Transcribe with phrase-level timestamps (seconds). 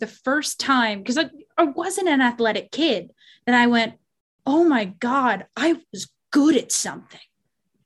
[0.00, 3.12] the first time because I, I wasn't an athletic kid
[3.46, 3.94] that I went,
[4.46, 7.20] oh my God, I was good at something,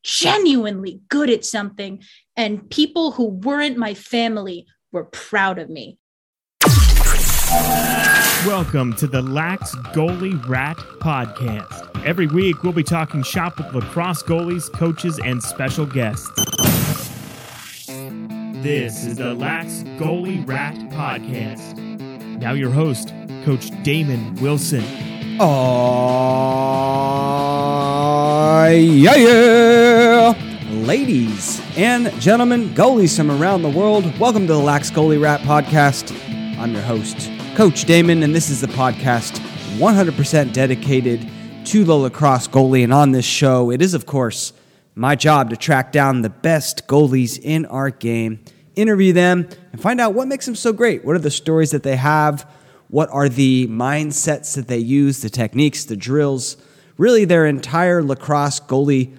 [0.02, 2.02] genuinely good at something.
[2.36, 5.98] And people who weren't my family were proud of me.
[8.46, 12.04] Welcome to the Lax Goalie Rat Podcast.
[12.04, 16.30] Every week, we'll be talking shop with lacrosse goalies, coaches, and special guests.
[18.62, 21.93] This is the Lax Goalie Rat Podcast.
[22.38, 23.14] Now, your host,
[23.44, 24.82] Coach Damon Wilson.
[25.40, 25.46] Oh,
[28.70, 30.34] yeah, yeah.
[30.70, 36.12] Ladies and gentlemen, goalies from around the world, welcome to the Lax Goalie Rat Podcast.
[36.58, 39.38] I'm your host, Coach Damon, and this is the podcast
[39.78, 41.28] 100% dedicated
[41.66, 42.82] to the lacrosse goalie.
[42.82, 44.52] And on this show, it is, of course,
[44.96, 48.40] my job to track down the best goalies in our game
[48.76, 51.04] interview them, and find out what makes them so great.
[51.04, 52.48] What are the stories that they have?
[52.88, 56.56] What are the mindsets that they use, the techniques, the drills,
[56.96, 59.16] really their entire lacrosse goalie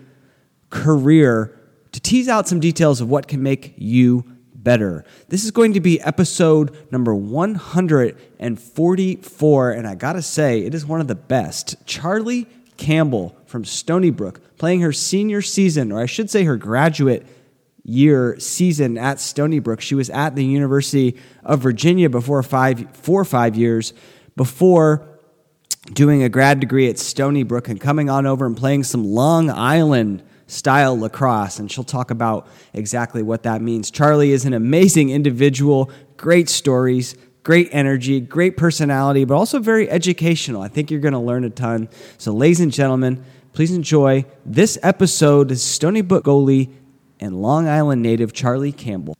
[0.69, 1.59] career
[1.91, 5.03] to tease out some details of what can make you better.
[5.29, 10.99] This is going to be episode number 144, and I gotta say, it is one
[10.99, 11.75] of the best.
[11.85, 17.25] Charlie Campbell from Stony Brook playing her senior season, or I should say her graduate
[17.85, 19.79] year season at Stony Brook.
[19.79, 23.93] She was at the University of Virginia before five, four or five years
[24.35, 25.07] before
[25.93, 29.51] doing a grad degree at Stony Brook and coming on over and playing some Long
[29.51, 31.59] Island style lacrosse.
[31.59, 33.91] And she'll talk about exactly what that means.
[33.91, 37.15] Charlie is an amazing individual, great stories.
[37.43, 40.63] Great energy, great personality, but also very educational.
[40.63, 41.89] I think you're going to learn a ton.
[42.17, 45.55] So, ladies and gentlemen, please enjoy this episode.
[45.55, 46.73] Stony Brook goalie
[47.19, 49.15] and Long Island native Charlie Campbell.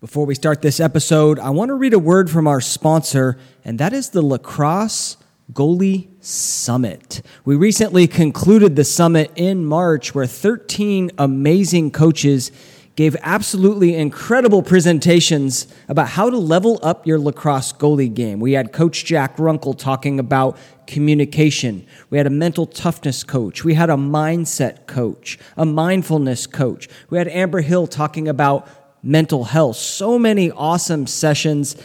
[0.00, 3.78] Before we start this episode, I want to read a word from our sponsor, and
[3.78, 5.16] that is the Lacrosse
[5.52, 7.22] Goalie Summit.
[7.44, 12.50] We recently concluded the summit in March where 13 amazing coaches
[12.96, 18.38] gave absolutely incredible presentations about how to level up your lacrosse goalie game.
[18.38, 20.56] We had Coach Jack Runkle talking about
[20.86, 21.86] communication.
[22.10, 23.64] We had a mental toughness coach.
[23.64, 26.88] We had a mindset coach, a mindfulness coach.
[27.10, 28.68] We had Amber Hill talking about
[29.02, 29.76] mental health.
[29.76, 31.76] So many awesome sessions.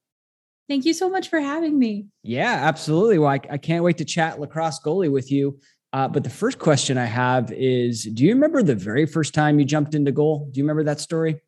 [0.69, 2.05] Thank you so much for having me.
[2.21, 3.17] Yeah, absolutely.
[3.17, 5.59] Well, I, I can't wait to chat lacrosse goalie with you.
[5.91, 9.57] Uh, but the first question I have is Do you remember the very first time
[9.57, 10.47] you jumped into goal?
[10.51, 11.41] Do you remember that story?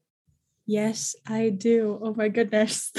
[0.65, 1.99] Yes, I do.
[2.01, 2.91] Oh my goodness.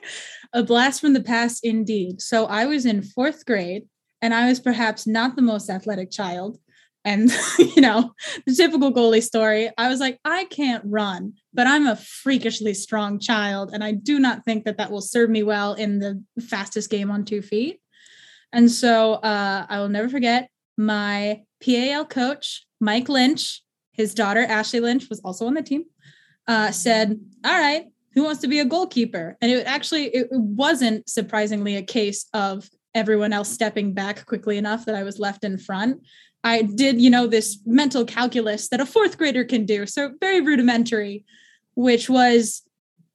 [0.54, 2.22] a blast from the past, indeed.
[2.22, 3.86] So I was in fourth grade
[4.22, 6.58] and I was perhaps not the most athletic child
[7.06, 8.12] and you know
[8.44, 13.18] the typical goalie story i was like i can't run but i'm a freakishly strong
[13.18, 16.90] child and i do not think that that will serve me well in the fastest
[16.90, 17.80] game on two feet
[18.52, 23.62] and so uh, i will never forget my pal coach mike lynch
[23.92, 25.84] his daughter ashley lynch was also on the team
[26.48, 31.08] uh, said all right who wants to be a goalkeeper and it actually it wasn't
[31.08, 35.58] surprisingly a case of everyone else stepping back quickly enough that I was left in
[35.58, 36.00] front.
[36.46, 39.84] I did, you know, this mental calculus that a fourth grader can do.
[39.84, 41.24] So very rudimentary,
[41.74, 42.62] which was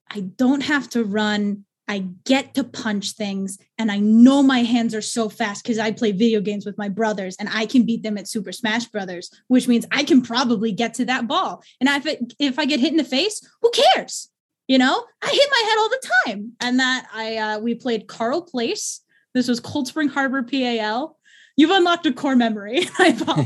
[0.09, 1.63] I don't have to run.
[1.87, 3.57] I get to punch things.
[3.77, 6.89] And I know my hands are so fast because I play video games with my
[6.89, 10.73] brothers and I can beat them at Super Smash Brothers, which means I can probably
[10.73, 11.63] get to that ball.
[11.79, 14.29] And if, it, if I get hit in the face, who cares?
[14.67, 16.51] You know, I hit my head all the time.
[16.59, 18.99] And that I, uh, we played Carle Place.
[19.33, 21.17] This was Cold Spring Harbor, PAL
[21.55, 22.87] you've unlocked a core memory.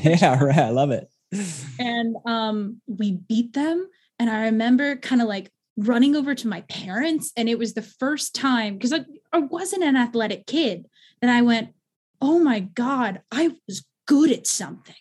[0.03, 0.57] yeah, right.
[0.57, 1.09] I love it.
[1.79, 3.87] And um, we beat them.
[4.19, 7.31] And I remember kind of like running over to my parents.
[7.35, 10.85] And it was the first time because I, I wasn't an athletic kid
[11.21, 11.69] that I went,
[12.21, 14.95] oh my God, I was good at something,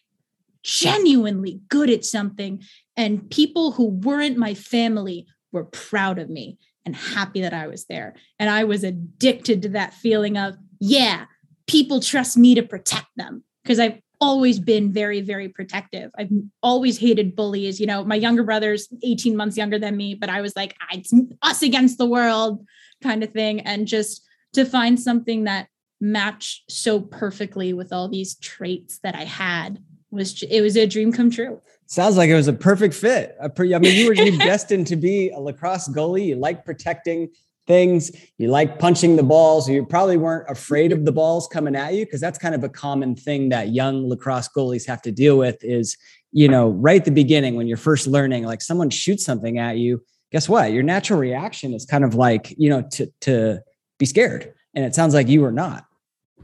[0.63, 2.63] genuinely good at something.
[2.97, 7.87] And people who weren't my family were proud of me and happy that I was
[7.87, 8.15] there.
[8.39, 11.27] And I was addicted to that feeling of, yeah,
[11.67, 16.11] people trust me to protect them because I've always been very, very protective.
[16.17, 16.31] I've
[16.63, 17.81] always hated bullies.
[17.81, 20.95] You know, my younger brother's 18 months younger than me, but I was like, ah,
[20.95, 21.13] it's
[21.43, 22.65] us against the world
[23.03, 23.61] kind of thing.
[23.61, 25.69] And just to find something that
[26.01, 31.13] matched so perfectly with all these traits that I had was it was a dream
[31.13, 31.61] come true.
[31.87, 33.37] Sounds like it was a perfect fit.
[33.41, 36.27] I mean, you were destined to be a lacrosse goalie.
[36.27, 37.31] You like protecting
[37.67, 38.11] things.
[38.39, 39.69] You like punching the balls.
[39.69, 42.69] You probably weren't afraid of the balls coming at you because that's kind of a
[42.69, 45.97] common thing that young lacrosse goalies have to deal with is,
[46.33, 49.79] you know, right at the beginning when you're first learning, like someone shoots something at
[49.79, 50.03] you,
[50.33, 50.73] guess what?
[50.73, 53.61] Your natural reaction is kind of like, you know, to to
[53.99, 54.53] be scared.
[54.75, 55.85] And it sounds like you were not.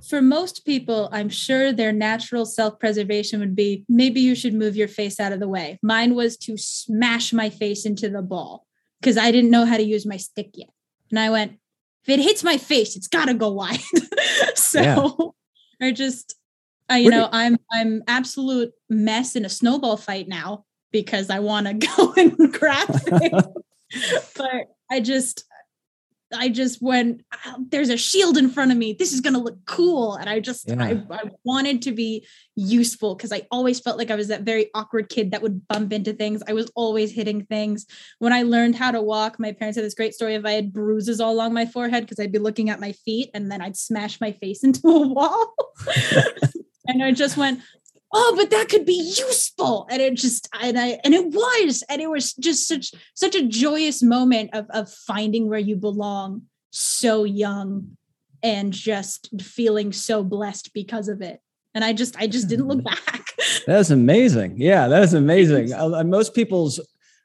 [0.08, 4.76] For most people, I'm sure their natural self preservation would be maybe you should move
[4.76, 5.78] your face out of the way.
[5.82, 8.66] Mine was to smash my face into the ball
[9.00, 10.70] because I didn't know how to use my stick yet.
[11.10, 11.52] And I went,
[12.04, 13.80] if it hits my face, it's got to go wide.
[14.54, 15.88] so yeah.
[15.88, 16.34] I just,
[16.88, 21.66] I, you know, I'm I'm absolute mess in a snowball fight now because I want
[21.66, 23.42] to go and grab things.
[24.36, 25.44] but I just,
[26.32, 27.24] I just went,
[27.70, 28.92] there's a shield in front of me.
[28.92, 30.14] This is going to look cool.
[30.14, 30.82] And I just, yeah.
[30.82, 34.70] I, I wanted to be useful because I always felt like I was that very
[34.74, 36.42] awkward kid that would bump into things.
[36.46, 37.86] I was always hitting things.
[38.18, 40.72] When I learned how to walk, my parents had this great story of I had
[40.72, 43.76] bruises all along my forehead because I'd be looking at my feet and then I'd
[43.76, 45.54] smash my face into a wall.
[46.86, 47.60] and I just went,
[48.12, 49.86] oh but that could be useful.
[49.90, 53.46] And it just and i and it was and it was just such such a
[53.46, 57.96] joyous moment of of finding where you belong so young
[58.42, 61.40] and just feeling so blessed because of it.
[61.74, 63.26] And i just i just didn't look back.
[63.66, 64.54] That's amazing.
[64.56, 65.72] Yeah that's amazing.
[65.72, 66.80] Uh, most people's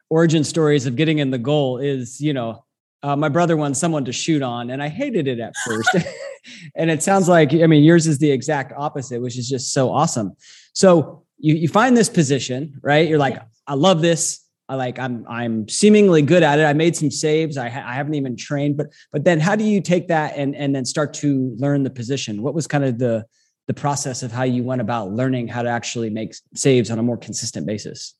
[0.10, 2.65] origin stories of getting in the goal is you know
[3.06, 5.90] uh, my brother wanted someone to shoot on and i hated it at first
[6.76, 9.92] and it sounds like i mean yours is the exact opposite which is just so
[9.92, 10.36] awesome
[10.74, 13.08] so you, you find this position, right?
[13.08, 14.42] You're like, I love this.
[14.68, 16.64] I like I'm I'm seemingly good at it.
[16.64, 17.56] I made some saves.
[17.56, 20.56] I, ha- I haven't even trained, but but then how do you take that and
[20.56, 22.42] and then start to learn the position?
[22.42, 23.26] What was kind of the
[23.68, 27.04] the process of how you went about learning how to actually make saves on a
[27.04, 28.16] more consistent basis?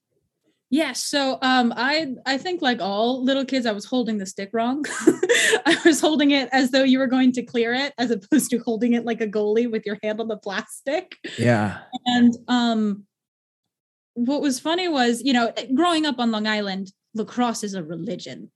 [0.70, 1.04] Yes.
[1.04, 4.84] So um, I I think like all little kids, I was holding the stick wrong.
[5.66, 8.58] I was holding it as though you were going to clear it, as opposed to
[8.60, 11.18] holding it like a goalie with your hand on the plastic.
[11.38, 11.80] Yeah.
[12.06, 13.04] And um,
[14.16, 18.52] what was funny was, you know, growing up on Long Island, lacrosse is a religion,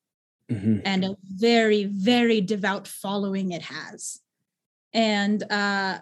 [0.51, 0.79] mm-hmm.
[0.85, 4.19] and a very very devout following it has.
[4.93, 5.99] And uh,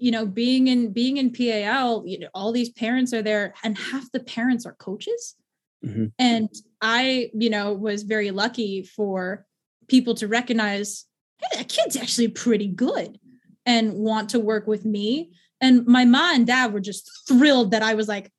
[0.00, 3.76] you know being in being in pal you know all these parents are there and
[3.76, 5.36] half the parents are coaches
[5.84, 6.06] mm-hmm.
[6.18, 6.48] and
[6.80, 9.46] i you know was very lucky for
[9.88, 11.04] people to recognize
[11.40, 13.18] hey that kid's actually pretty good
[13.66, 15.30] and want to work with me
[15.60, 18.32] and my mom and dad were just thrilled that i was like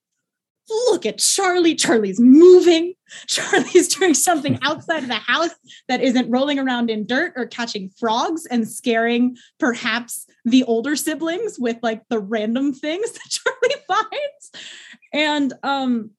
[0.90, 1.76] look at Charlie.
[1.76, 2.94] Charlie's moving.
[3.28, 5.52] Charlie's doing something outside of the house
[5.88, 11.58] that isn't rolling around in dirt or catching frogs and scaring perhaps the older siblings
[11.60, 14.52] with like the random things that Charlie finds.
[15.14, 16.12] And um,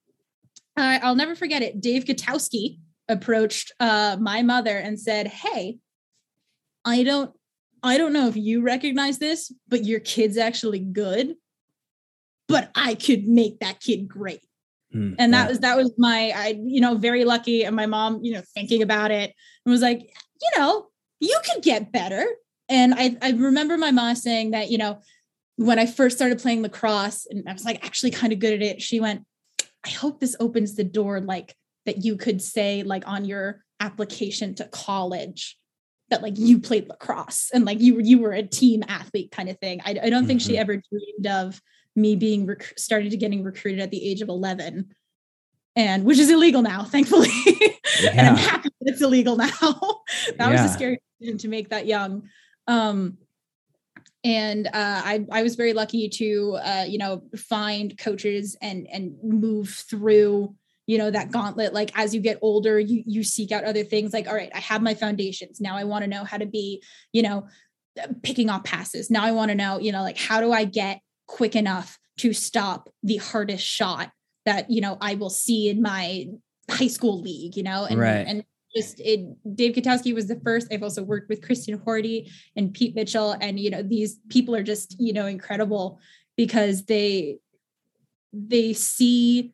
[0.76, 1.80] I, I'll never forget it.
[1.80, 2.78] Dave Katowski
[3.08, 5.78] approached uh, my mother and said, Hey,
[6.84, 7.32] I don't
[7.84, 11.34] I don't know if you recognize this, but your kid's actually good
[12.52, 14.42] but I could make that kid great.
[14.94, 18.22] Mm, and that was that was my I you know very lucky and my mom
[18.22, 19.32] you know thinking about it
[19.64, 22.26] and was like you know you could get better
[22.68, 25.00] and I I remember my mom saying that you know
[25.56, 28.62] when I first started playing lacrosse and I was like actually kind of good at
[28.62, 29.24] it she went
[29.84, 31.54] I hope this opens the door like
[31.86, 35.58] that you could say like on your application to college
[36.10, 39.58] that like you played lacrosse and like you you were a team athlete kind of
[39.58, 40.50] thing I, I don't think mm-hmm.
[40.50, 41.60] she ever dreamed of
[41.94, 44.94] me being rec- started to getting recruited at the age of 11
[45.74, 47.30] and which is illegal now thankfully.
[48.00, 48.10] Yeah.
[48.12, 49.48] and i'm happy that it's illegal now.
[50.36, 50.62] That yeah.
[50.62, 52.28] was a scary decision to make that young.
[52.66, 53.18] Um
[54.24, 59.16] and uh, I, I was very lucky to uh, you know find coaches and and
[59.22, 60.54] move through
[60.86, 61.72] you know that gauntlet.
[61.72, 64.60] Like as you get older you you seek out other things like all right i
[64.60, 65.60] have my foundations.
[65.60, 66.82] Now i want to know how to be
[67.12, 67.48] you know
[68.22, 69.10] picking off passes.
[69.10, 72.32] Now i want to know you know like how do i get quick enough to
[72.32, 74.10] stop the hardest shot
[74.44, 76.26] that you know I will see in my
[76.70, 78.26] high school league, you know, and right.
[78.26, 79.20] and just it
[79.54, 80.72] Dave Katowski was the first.
[80.72, 84.62] I've also worked with Kristen Horty and Pete Mitchell, and you know these people are
[84.62, 86.00] just you know incredible
[86.36, 87.38] because they
[88.32, 89.52] they see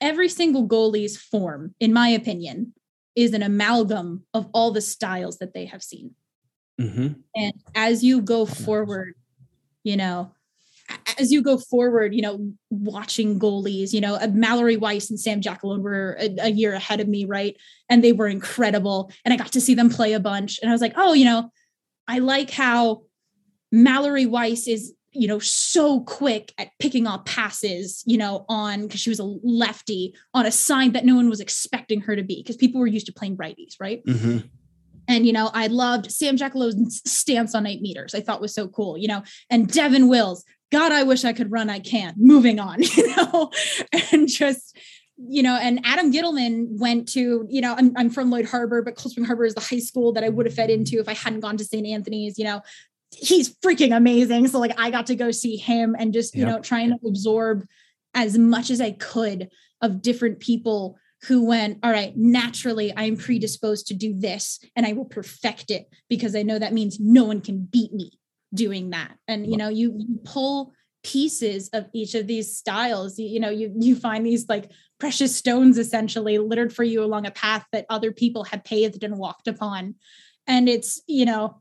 [0.00, 2.72] every single goalie's form, in my opinion,
[3.14, 6.14] is an amalgam of all the styles that they have seen.
[6.80, 7.08] Mm-hmm.
[7.34, 9.14] And as you go forward,
[9.82, 10.32] you know,
[11.18, 15.40] as you go forward, you know, watching goalies, you know, uh, Mallory Weiss and Sam
[15.40, 17.56] Jackalone were a, a, year ahead of me, right?
[17.88, 19.10] And they were incredible.
[19.24, 20.58] And I got to see them play a bunch.
[20.60, 21.50] And I was like, oh, you know,
[22.06, 23.02] I like how
[23.72, 29.00] Mallory Weiss is, you know, so quick at picking off passes, you know, on because
[29.00, 32.42] she was a lefty on a side that no one was expecting her to be
[32.42, 34.04] because people were used to playing righties, right?
[34.06, 34.46] Mm-hmm.
[35.08, 38.14] And, you know, I loved Sam Jackalone's stance on eight meters.
[38.14, 40.44] I thought was so cool, you know, and Devon Wills.
[40.70, 41.70] God, I wish I could run.
[41.70, 42.16] I can't.
[42.18, 43.50] Moving on, you know,
[44.12, 44.76] and just,
[45.16, 48.94] you know, and Adam Ghitelman went to, you know, I'm, I'm from Lloyd Harbor, but
[48.94, 51.14] Cold Spring Harbor is the high school that I would have fed into if I
[51.14, 51.86] hadn't gone to St.
[51.86, 52.60] Anthony's, you know,
[53.10, 54.46] he's freaking amazing.
[54.48, 56.48] So like I got to go see him and just, you yep.
[56.48, 57.66] know, trying to absorb
[58.14, 59.48] as much as I could
[59.80, 64.92] of different people who went, all right, naturally, I'm predisposed to do this and I
[64.92, 68.12] will perfect it because I know that means no one can beat me
[68.54, 69.16] doing that.
[69.26, 70.72] And, you know, you, you pull
[71.02, 74.70] pieces of each of these styles, you, you know, you, you find these like
[75.00, 79.16] precious stones essentially littered for you along a path that other people had paved and
[79.16, 79.94] walked upon.
[80.46, 81.60] And it's, you know,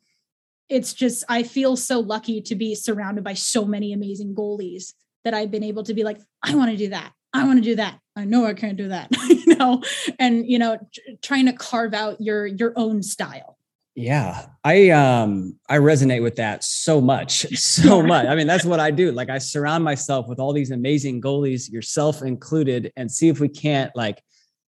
[0.70, 5.34] it's just, I feel so lucky to be surrounded by so many amazing goalies that
[5.34, 7.12] I've been able to be like, I want to do that.
[7.34, 8.00] I want to do that.
[8.18, 9.84] I know I can't do that, you know,
[10.18, 10.78] and you know,
[11.22, 13.58] trying to carve out your your own style.
[13.94, 18.26] Yeah, I um I resonate with that so much, so much.
[18.26, 19.12] I mean, that's what I do.
[19.12, 23.50] Like I surround myself with all these amazing goalies, yourself included, and see if we
[23.50, 24.24] can't like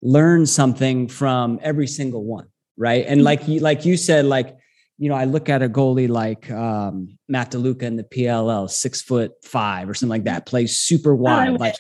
[0.01, 3.05] learn something from every single one, right?
[3.08, 4.58] And like you like you said, like
[4.98, 9.01] you know, I look at a goalie like um, Matt DeLuca in the PLL, six
[9.01, 11.75] foot five or something like that, plays super wide, like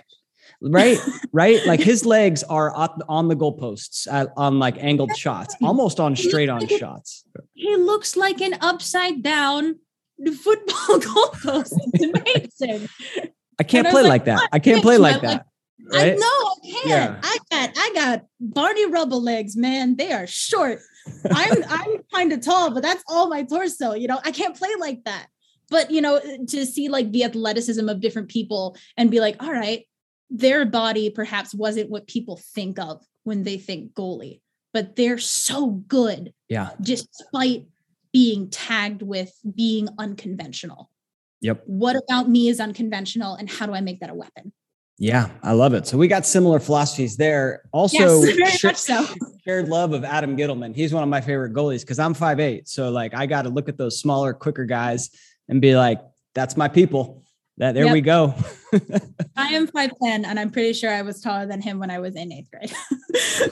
[0.61, 0.97] right
[1.31, 2.73] right like his legs are
[3.07, 7.23] on the goalposts on like angled shots almost on straight on shots
[7.53, 9.75] he looks like an upside down
[10.35, 12.89] football goalpost it's amazing
[13.59, 15.45] i can't play like, like that i can't play like that
[15.91, 16.13] right?
[16.13, 16.87] I know I can't.
[16.87, 17.19] Yeah.
[17.23, 19.95] I got I got Barney Rubble legs, man.
[19.95, 20.79] They are short.
[21.31, 23.93] I'm I'm kind of tall, but that's all my torso.
[23.93, 25.27] You know, I can't play like that.
[25.69, 29.51] But you know, to see like the athleticism of different people and be like, all
[29.51, 29.85] right,
[30.29, 34.41] their body perhaps wasn't what people think of when they think goalie,
[34.73, 36.33] but they're so good.
[36.47, 36.69] Yeah.
[36.81, 37.65] Despite
[38.11, 40.89] being tagged with being unconventional.
[41.41, 41.63] Yep.
[41.65, 44.51] What about me is unconventional and how do I make that a weapon?
[45.01, 45.87] Yeah, I love it.
[45.87, 47.61] So we got similar philosophies there.
[47.71, 49.05] Also, yes, very much so.
[49.45, 50.75] shared love of Adam Ghitelman.
[50.75, 52.67] He's one of my favorite goalies because I'm 5'8.
[52.67, 55.09] So like I got to look at those smaller, quicker guys
[55.47, 56.01] and be like,
[56.35, 57.23] that's my people.
[57.59, 57.93] That there yep.
[57.93, 58.33] we go.
[59.35, 62.15] I am 5'10 and I'm pretty sure I was taller than him when I was
[62.15, 62.73] in eighth grade.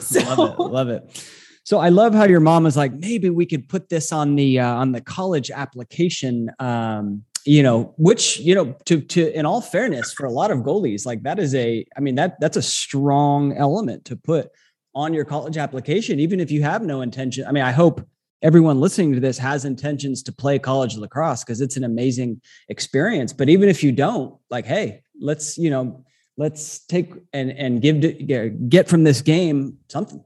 [0.00, 0.62] so love it.
[0.62, 1.30] Love it.
[1.64, 4.60] So I love how your mom is like, maybe we could put this on the
[4.60, 6.50] uh, on the college application.
[6.58, 10.60] Um, you know, which you know, to to in all fairness, for a lot of
[10.60, 14.50] goalies, like that is a, I mean that that's a strong element to put
[14.94, 17.46] on your college application, even if you have no intention.
[17.46, 18.06] I mean, I hope
[18.42, 23.32] everyone listening to this has intentions to play college lacrosse because it's an amazing experience.
[23.32, 26.04] But even if you don't, like, hey, let's you know,
[26.36, 30.24] let's take and and give to, get from this game something.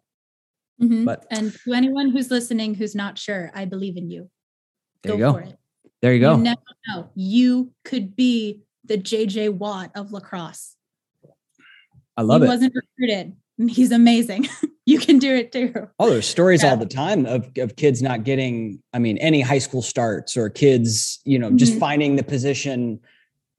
[0.80, 1.04] Mm-hmm.
[1.04, 4.30] But and to anyone who's listening who's not sure, I believe in you.
[5.02, 5.32] There go, you go.
[5.32, 5.58] for it.
[6.00, 6.36] There you go.
[6.36, 7.10] You never know.
[7.14, 10.76] You could be the JJ Watt of lacrosse.
[12.16, 12.48] I love he it.
[12.48, 13.36] Wasn't recruited.
[13.68, 14.48] He's amazing.
[14.86, 15.88] you can do it too.
[15.98, 16.70] Oh, there's stories yeah.
[16.70, 20.48] all the time of, of kids not getting, I mean, any high school starts or
[20.50, 21.56] kids, you know, mm-hmm.
[21.56, 23.00] just finding the position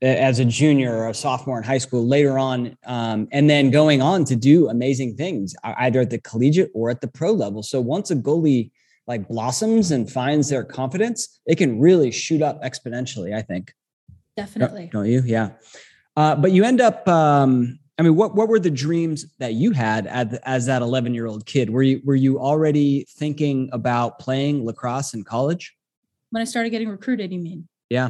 [0.01, 4.01] as a junior or a sophomore in high school later on, um, and then going
[4.01, 7.63] on to do amazing things either at the collegiate or at the pro level.
[7.63, 8.71] So once a goalie
[9.07, 13.33] like blossoms and finds their confidence, it can really shoot up exponentially.
[13.33, 13.73] I think.
[14.35, 14.89] Definitely.
[14.91, 15.21] Don't you?
[15.25, 15.51] Yeah.
[16.17, 19.71] Uh, but you end up um, I mean, what what were the dreams that you
[19.71, 21.69] had as, as that 11 year old kid?
[21.69, 25.75] Were you were you already thinking about playing lacrosse in college?
[26.31, 27.67] When I started getting recruited, you mean?
[27.89, 28.09] Yeah.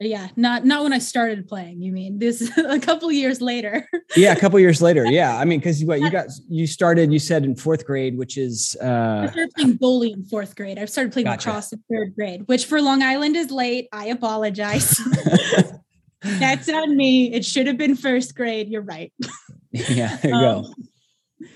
[0.00, 1.80] Yeah, not not when I started playing.
[1.80, 3.86] You mean this a couple years later?
[4.16, 5.04] yeah, a couple years later.
[5.04, 7.12] Yeah, I mean, because what you got, you started.
[7.12, 10.78] You said in fourth grade, which is uh, I started playing goalie in fourth grade.
[10.78, 11.50] I started playing gotcha.
[11.50, 13.88] lacrosse in third grade, which for Long Island is late.
[13.92, 15.00] I apologize.
[16.22, 17.32] That's on me.
[17.32, 18.68] It should have been first grade.
[18.68, 19.12] You're right.
[19.72, 21.46] yeah, there you um, go.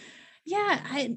[0.45, 1.17] Yeah, I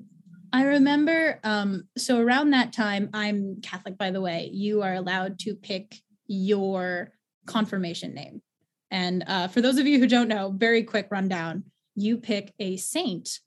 [0.52, 4.50] I remember um so around that time I'm Catholic by the way.
[4.52, 5.96] You are allowed to pick
[6.28, 7.12] your
[7.46, 8.42] confirmation name.
[8.92, 11.66] And uh, for those of you who don't know, very quick rundown,
[11.96, 13.40] you pick a saint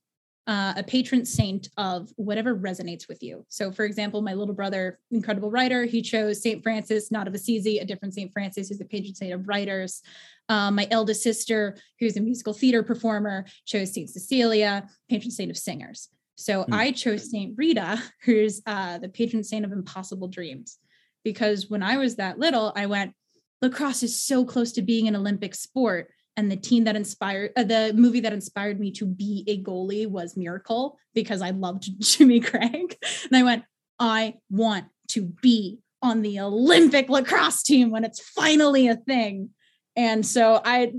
[0.46, 3.44] uh, a patron saint of whatever resonates with you.
[3.48, 7.78] So, for example, my little brother, incredible writer, he chose Saint Francis, not of Assisi,
[7.78, 10.02] a different Saint Francis, who's the patron saint of writers.
[10.48, 15.56] Um, my eldest sister, who's a musical theater performer, chose Saint Cecilia, patron saint of
[15.56, 16.08] singers.
[16.34, 16.74] So mm.
[16.74, 20.78] I chose Saint Rita, who's uh, the patron saint of impossible dreams,
[21.24, 23.14] because when I was that little, I went,
[23.60, 27.64] lacrosse is so close to being an Olympic sport and the team that inspired uh,
[27.64, 32.40] the movie that inspired me to be a goalie was Miracle because I loved Jimmy
[32.40, 32.96] Craig.
[33.24, 33.64] And I went,
[33.98, 39.50] I want to be on the Olympic lacrosse team when it's finally a thing.
[39.94, 40.92] And so I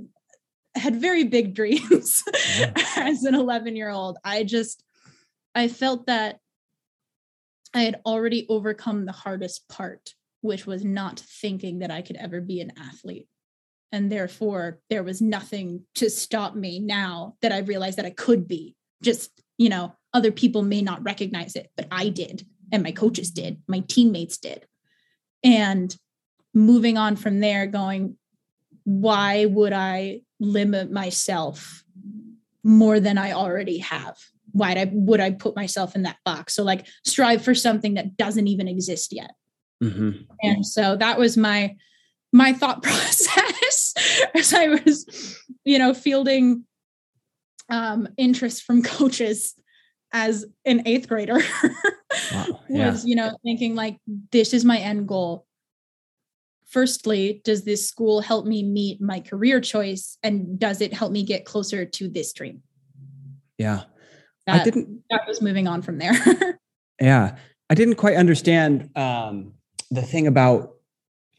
[0.76, 2.24] had very big dreams
[2.58, 2.72] yeah.
[2.98, 4.18] as an 11 year old.
[4.24, 4.84] I just,
[5.56, 6.40] I felt that
[7.74, 12.40] I had already overcome the hardest part, which was not thinking that I could ever
[12.40, 13.28] be an athlete
[13.94, 18.46] and therefore there was nothing to stop me now that i realized that i could
[18.48, 18.76] be.
[19.02, 23.32] Just you know other people may not recognize it but i did and my coaches
[23.32, 24.66] did my teammates did.
[25.46, 25.96] And
[26.54, 28.18] moving on from there going
[28.84, 31.86] why would i limit myself
[32.64, 34.18] more than i already have?
[34.52, 36.54] Why would I, would I put myself in that box?
[36.54, 39.32] So like strive for something that doesn't even exist yet.
[39.84, 40.12] Mm-hmm.
[40.42, 41.76] and so that was my
[42.34, 43.94] my thought process
[44.36, 46.66] as I was, you know, fielding
[47.70, 49.54] um, interest from coaches
[50.12, 51.40] as an eighth grader
[52.32, 52.60] wow.
[52.70, 52.92] yeah.
[52.92, 53.98] was, you know, thinking like,
[54.32, 55.46] this is my end goal.
[56.68, 60.18] Firstly, does this school help me meet my career choice?
[60.24, 62.64] And does it help me get closer to this dream?
[63.58, 63.84] Yeah.
[64.48, 66.14] That, I didn't, that was moving on from there.
[67.02, 67.38] yeah.
[67.70, 69.54] I didn't quite understand um,
[69.92, 70.73] the thing about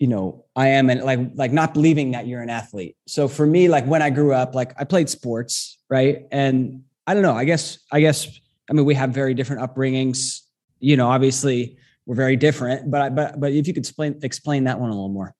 [0.04, 2.94] you know i am and like like not believing that you're an athlete.
[3.06, 6.26] So for me like when i grew up like i played sports right?
[6.30, 8.28] And i don't know i guess i guess
[8.68, 10.40] i mean we have very different upbringings.
[10.78, 14.64] You know obviously we're very different but I, but but if you could explain explain
[14.64, 15.34] that one a little more.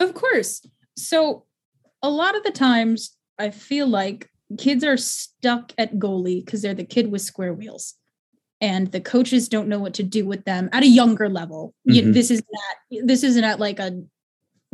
[0.00, 0.66] Of course.
[0.98, 1.46] So
[2.02, 4.28] a lot of the times i feel like
[4.58, 7.94] kids are stuck at goalie because they're the kid with square wheels
[8.60, 11.74] and the coaches don't know what to do with them at a younger level.
[11.88, 11.94] Mm-hmm.
[11.94, 14.02] You, this is not this isn't at like a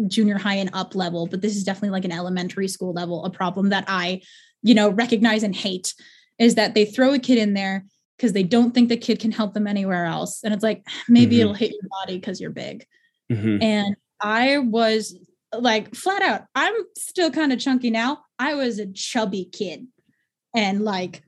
[0.06, 3.24] junior high and up level, but this is definitely like an elementary school level.
[3.24, 4.22] A problem that I,
[4.62, 5.94] you know, recognize and hate
[6.38, 7.85] is that they throw a kid in there
[8.16, 11.37] because they don't think the kid can help them anywhere else, and it's like maybe
[11.37, 11.42] mm-hmm.
[11.42, 12.87] it'll hit your body because you're big.
[13.30, 13.62] Mm-hmm.
[13.62, 15.18] And I was
[15.52, 16.42] like flat out.
[16.54, 18.24] I'm still kind of chunky now.
[18.38, 19.87] I was a chubby kid,
[20.54, 21.22] and like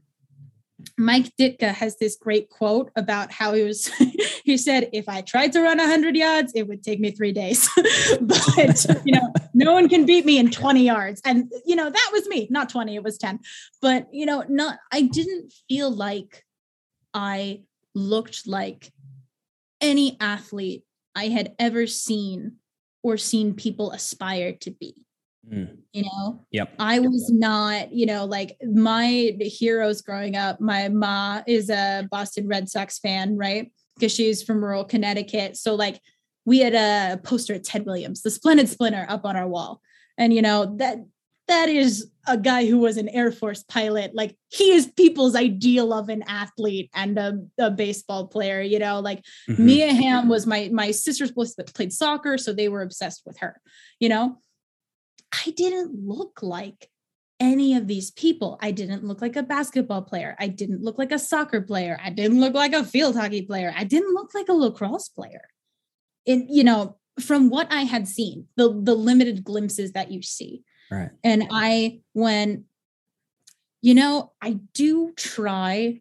[0.99, 3.87] Mike Ditka has this great quote about how he was,
[4.45, 7.69] he said, if I tried to run 100 yards, it would take me three days.
[8.21, 11.21] but, you know, no one can beat me in 20 yards.
[11.25, 13.41] And, you know, that was me, not 20, it was 10.
[13.81, 16.45] But, you know, not, I didn't feel like
[17.13, 17.63] I
[17.95, 18.93] looked like
[19.81, 22.57] any athlete I had ever seen
[23.03, 25.06] or seen people aspire to be.
[25.53, 25.77] Mm.
[25.93, 26.75] You know, yep.
[26.79, 30.61] I was not, you know, like my heroes growing up.
[30.61, 33.73] My ma is a Boston Red Sox fan, right?
[33.95, 35.57] Because she's from rural Connecticut.
[35.57, 36.01] So, like,
[36.45, 39.81] we had a poster of Ted Williams, the Splendid Splinter, up on our wall.
[40.19, 40.99] And, you know, that
[41.49, 44.13] that is a guy who was an Air Force pilot.
[44.15, 48.61] Like he is people's ideal of an athlete and a, a baseball player.
[48.61, 49.65] You know, like mm-hmm.
[49.65, 53.61] Mia Hamm was my my sister's played soccer, so they were obsessed with her.
[54.01, 54.39] You know,
[55.33, 56.91] I didn't look like
[57.39, 58.59] any of these people.
[58.63, 60.35] I didn't look like a basketball player.
[60.39, 61.99] I didn't look like a soccer player.
[62.03, 63.73] I didn't look like a field hockey player.
[63.77, 65.49] I didn't look like a lacrosse player.
[66.25, 70.63] It, you know, from what I had seen, the the limited glimpses that you see.
[70.91, 71.11] Right.
[71.23, 72.65] And I when
[73.83, 76.01] you know, I do try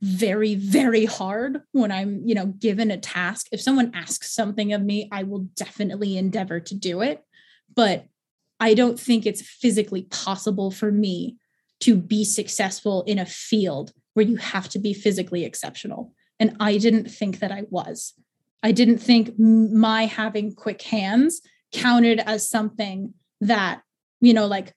[0.00, 4.80] very very hard when i'm you know given a task if someone asks something of
[4.80, 7.24] me i will definitely endeavor to do it
[7.74, 8.06] but
[8.60, 11.36] I don't think it's physically possible for me
[11.80, 16.12] to be successful in a field where you have to be physically exceptional.
[16.40, 18.14] And I didn't think that I was.
[18.62, 21.40] I didn't think my having quick hands
[21.72, 23.82] counted as something that,
[24.20, 24.74] you know, like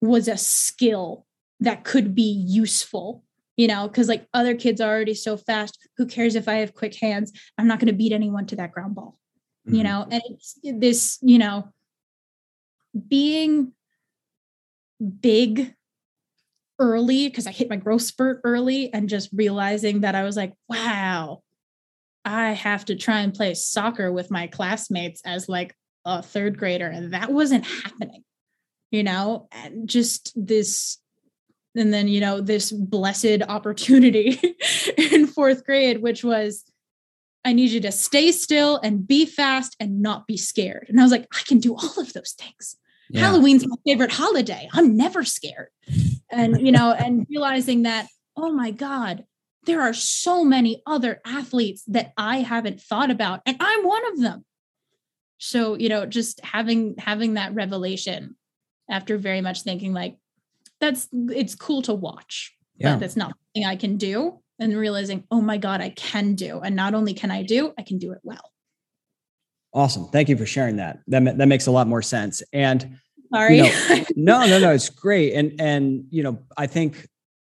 [0.00, 1.26] was a skill
[1.60, 3.22] that could be useful,
[3.56, 5.78] you know, because like other kids are already so fast.
[5.98, 7.32] Who cares if I have quick hands?
[7.58, 9.18] I'm not going to beat anyone to that ground ball,
[9.66, 9.76] mm-hmm.
[9.76, 11.68] you know, and it's this, you know,
[13.08, 13.72] being
[15.20, 15.74] big
[16.78, 20.52] early because I hit my growth spurt early and just realizing that I was like,
[20.68, 21.42] wow,
[22.24, 25.74] I have to try and play soccer with my classmates as like
[26.04, 26.88] a third grader.
[26.88, 28.24] And that wasn't happening,
[28.90, 30.98] you know, and just this
[31.74, 34.38] and then you know this blessed opportunity
[34.98, 36.64] in fourth grade which was
[37.44, 41.02] i need you to stay still and be fast and not be scared and i
[41.02, 42.76] was like i can do all of those things
[43.12, 43.20] yeah.
[43.20, 44.68] halloween's my favorite holiday.
[44.72, 45.68] I'm never scared.
[46.30, 49.24] And you know and realizing that oh my god
[49.64, 54.20] there are so many other athletes that i haven't thought about and i'm one of
[54.20, 54.44] them.
[55.38, 58.36] So you know just having having that revelation
[58.90, 60.16] after very much thinking like
[60.80, 62.92] that's it's cool to watch yeah.
[62.92, 66.60] but that's not something i can do and realizing oh my god i can do.
[66.60, 68.51] And not only can i do i can do it well
[69.72, 70.08] awesome.
[70.08, 71.00] Thank you for sharing that.
[71.08, 72.42] That, that makes a lot more sense.
[72.52, 72.98] And
[73.32, 73.58] sorry.
[73.58, 75.34] you know, no no no it's great.
[75.34, 77.08] And and you know i think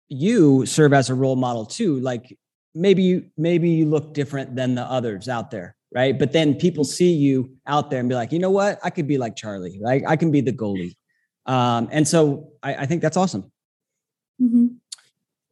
[0.09, 2.01] you serve as a role model too.
[2.01, 2.37] Like
[2.75, 6.19] maybe you maybe you look different than the others out there right?
[6.19, 8.79] But then people see you out there and be like you know what?
[8.83, 9.79] I could be like charlie.
[9.81, 10.97] Like i can be the goalie.
[11.47, 13.51] Um, and so I, I, think that's awesome.
[14.41, 14.67] Mm-hmm.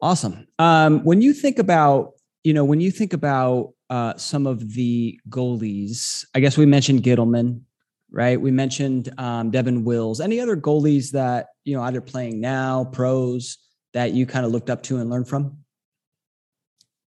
[0.01, 0.47] Awesome.
[0.59, 2.13] Um, when you think about,
[2.45, 7.03] you know, when you think about uh, some of the goalies, I guess we mentioned
[7.03, 7.63] Ghitelman,
[8.11, 8.41] right?
[8.41, 10.21] We mentioned um, Devon Wills.
[10.21, 13.59] Any other goalies that you know either playing now, pros
[13.95, 15.59] that you kind of looked up to and learned from?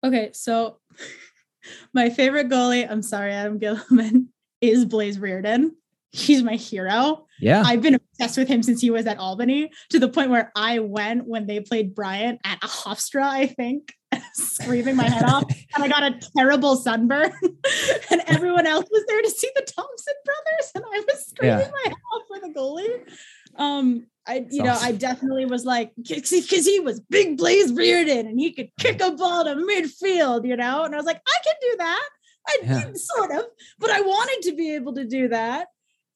[0.04, 0.80] Okay, so
[1.94, 4.28] my favorite goalie, I'm sorry, Adam Ghitelman,
[4.62, 5.72] is Blaze Riorden
[6.12, 7.26] he's my hero.
[7.40, 7.64] Yeah.
[7.66, 10.80] I've been obsessed with him since he was at Albany to the point where I
[10.80, 13.94] went when they played Bryant at a Hofstra, I think,
[14.34, 15.44] screaming my head off.
[15.76, 17.32] And I got a terrible sunburn.
[18.12, 20.72] and everyone else was there to see the Thompson brothers.
[20.74, 21.72] And I was screaming yeah.
[21.72, 23.08] my head off for the goalie.
[23.56, 28.40] Um, I, you know, I definitely was like, because he was big Blaze Riorden and
[28.40, 30.86] he could kick a ball to midfield, you know?
[30.86, 32.10] And I was like, I can do that.
[32.48, 32.92] I yeah.
[32.96, 33.46] sort of,
[33.78, 35.68] but I wanted to be able to do that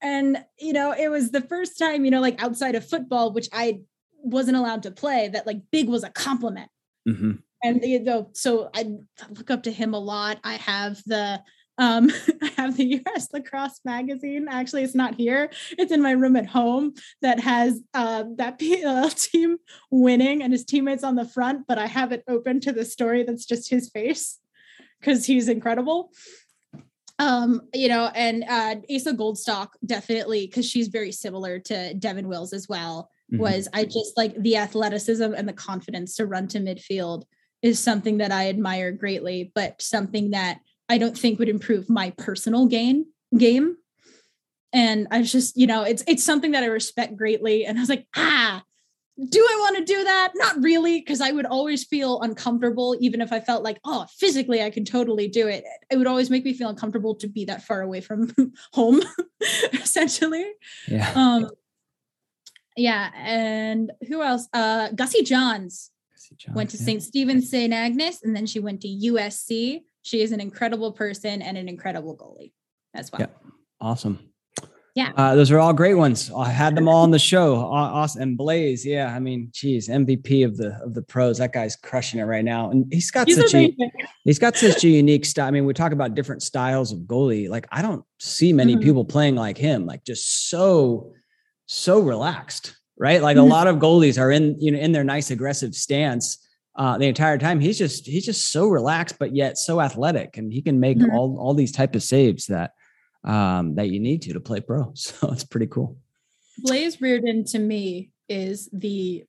[0.03, 3.47] and you know it was the first time you know like outside of football which
[3.53, 3.79] i
[4.23, 6.69] wasn't allowed to play that like big was a compliment.
[7.07, 7.31] Mm-hmm.
[7.63, 8.85] and you know so i
[9.29, 10.39] look up to him a lot.
[10.43, 11.41] I have the
[11.77, 12.09] um
[12.41, 14.47] i have the us lacrosse magazine.
[14.49, 15.49] Actually it's not here.
[15.77, 19.57] It's in my room at home that has uh that pll team
[19.91, 23.23] winning and his teammates on the front but i have it open to the story
[23.23, 24.39] that's just his face
[24.99, 26.11] because he's incredible
[27.19, 32.53] um you know and uh asa goldstock definitely because she's very similar to devon wills
[32.53, 33.41] as well mm-hmm.
[33.41, 37.23] was i just like the athleticism and the confidence to run to midfield
[37.61, 42.09] is something that i admire greatly but something that i don't think would improve my
[42.17, 43.05] personal gain
[43.37, 43.77] game
[44.73, 47.81] and i was just you know it's it's something that i respect greatly and i
[47.81, 48.63] was like ah
[49.29, 50.31] do I want to do that?
[50.35, 54.63] Not really, because I would always feel uncomfortable, even if I felt like, oh, physically
[54.63, 55.63] I can totally do it.
[55.91, 58.33] It would always make me feel uncomfortable to be that far away from
[58.73, 59.01] home,
[59.73, 60.45] essentially.
[60.87, 61.11] Yeah.
[61.15, 61.49] Um,
[62.75, 63.11] yeah.
[63.15, 64.47] And who else?
[64.51, 66.85] Uh, Gussie Johns, Gussie Johns went to yeah.
[66.85, 67.03] St.
[67.03, 67.71] Stephen's St.
[67.71, 69.81] Agnes, and then she went to USC.
[70.01, 72.51] She is an incredible person and an incredible goalie
[72.95, 73.21] as well.
[73.21, 73.51] Yeah.
[73.79, 74.32] Awesome.
[74.95, 75.11] Yeah.
[75.17, 76.29] Uh, those are all great ones.
[76.35, 77.55] I had them all on the show.
[77.55, 78.21] Awesome.
[78.21, 79.13] And Blaze, yeah.
[79.13, 81.39] I mean, geez, MVP of the of the pros.
[81.39, 82.69] That guy's crushing it right now.
[82.69, 83.75] And he's got he's such a
[84.23, 85.47] he's got such a unique style.
[85.47, 87.49] I mean, we talk about different styles of goalie.
[87.49, 88.83] Like, I don't see many mm-hmm.
[88.83, 91.11] people playing like him, like just so,
[91.65, 93.21] so relaxed, right?
[93.21, 93.47] Like mm-hmm.
[93.47, 96.37] a lot of goalies are in, you know, in their nice aggressive stance.
[96.75, 100.51] Uh, the entire time he's just he's just so relaxed but yet so athletic and
[100.51, 101.15] he can make mm-hmm.
[101.15, 102.71] all all these type of saves that
[103.23, 104.91] um, that you need to to play pro.
[104.95, 105.97] So it's pretty cool.
[106.59, 109.25] Blaze Riorden to me is the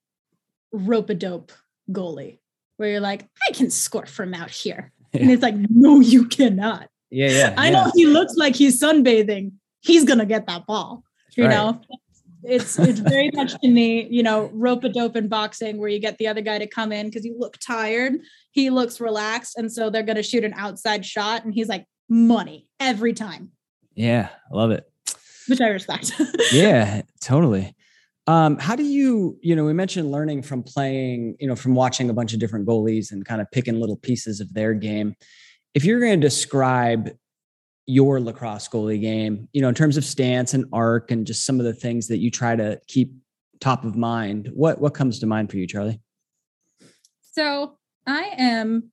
[0.72, 1.52] rope a dope
[1.90, 2.38] goalie,
[2.76, 4.92] where you're like, I can score from out here.
[5.12, 5.20] Yeah.
[5.22, 6.88] And it's like, no, you cannot.
[7.08, 7.54] Yeah, yeah.
[7.56, 7.70] I yeah.
[7.70, 9.52] know he looks like he's sunbathing.
[9.80, 11.04] He's gonna get that ball.
[11.36, 11.50] You right.
[11.50, 11.80] know,
[12.42, 16.00] it's it's very much to me, you know, rope a dope in boxing where you
[16.00, 18.14] get the other guy to come in because you look tired,
[18.50, 22.66] he looks relaxed, and so they're gonna shoot an outside shot, and he's like, money
[22.80, 23.50] every time.
[23.94, 24.84] Yeah, I love it.
[25.48, 26.12] Which I respect.
[26.52, 27.74] yeah, totally.
[28.26, 32.08] Um, how do you, you know, we mentioned learning from playing, you know, from watching
[32.08, 35.14] a bunch of different goalies and kind of picking little pieces of their game.
[35.74, 37.10] If you're going to describe
[37.86, 41.60] your lacrosse goalie game, you know, in terms of stance and arc and just some
[41.60, 43.12] of the things that you try to keep
[43.60, 46.00] top of mind, what what comes to mind for you, Charlie?
[47.32, 47.76] So
[48.06, 48.90] I am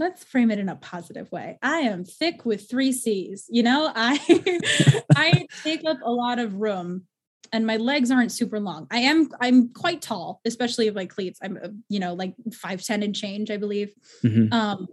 [0.00, 1.58] let's frame it in a positive way.
[1.62, 3.46] I am thick with three C's.
[3.48, 7.04] You know, I I take up a lot of room
[7.52, 8.88] and my legs aren't super long.
[8.90, 11.38] I am I'm quite tall, especially of like cleats.
[11.42, 13.92] I'm you know like 5'10 and change, I believe.
[14.24, 14.52] Mm-hmm.
[14.52, 14.88] Um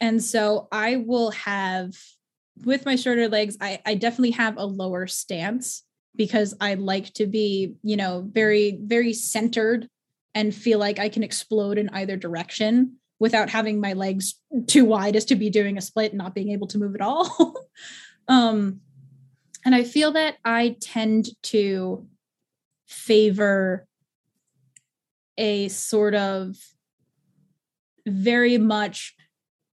[0.00, 1.94] and so I will have
[2.64, 5.82] with my shorter legs, I, I definitely have a lower stance
[6.14, 9.88] because I like to be, you know, very, very centered
[10.34, 14.34] and feel like I can explode in either direction without having my legs
[14.66, 17.00] too wide as to be doing a split and not being able to move at
[17.00, 17.54] all.
[18.28, 18.80] um,
[19.64, 22.06] and I feel that I tend to
[22.86, 23.86] favor
[25.38, 26.56] a sort of
[28.06, 29.14] very much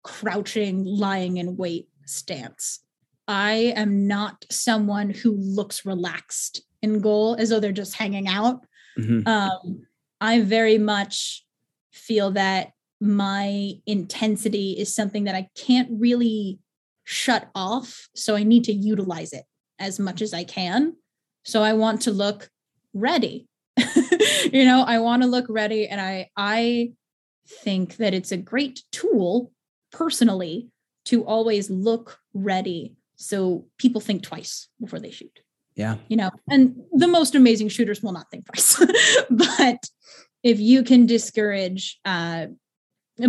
[0.03, 2.79] crouching, lying in wait stance.
[3.27, 8.65] I am not someone who looks relaxed in goal as though they're just hanging out.
[8.97, 9.27] Mm-hmm.
[9.27, 9.85] Um,
[10.19, 11.45] I very much
[11.91, 16.59] feel that my intensity is something that I can't really
[17.03, 18.07] shut off.
[18.15, 19.43] So I need to utilize it
[19.79, 20.95] as much as I can.
[21.43, 22.49] So I want to look
[22.93, 23.47] ready.
[24.51, 26.93] you know, I want to look ready and I I
[27.47, 29.51] think that it's a great tool
[29.91, 30.69] personally
[31.05, 35.39] to always look ready so people think twice before they shoot.
[35.75, 35.97] Yeah.
[36.07, 38.83] You know, and the most amazing shooters will not think twice.
[39.29, 39.89] but
[40.43, 42.47] if you can discourage uh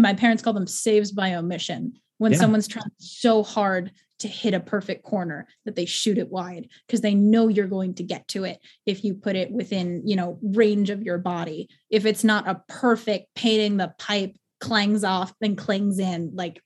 [0.00, 2.38] my parents call them saves by omission when yeah.
[2.38, 3.90] someone's trying so hard
[4.22, 7.92] to hit a perfect corner that they shoot it wide because they know you're going
[7.92, 11.68] to get to it if you put it within you know range of your body
[11.90, 16.62] if it's not a perfect painting the pipe clangs off and clings in like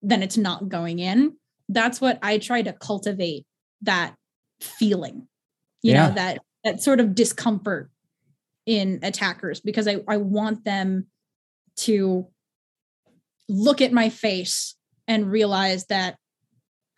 [0.00, 1.36] then it's not going in
[1.68, 3.44] that's what i try to cultivate
[3.82, 4.14] that
[4.62, 5.28] feeling
[5.82, 6.08] you yeah.
[6.08, 7.90] know that that sort of discomfort
[8.64, 11.06] in attackers because i i want them
[11.76, 12.26] to
[13.48, 14.74] look at my face
[15.06, 16.16] and realize that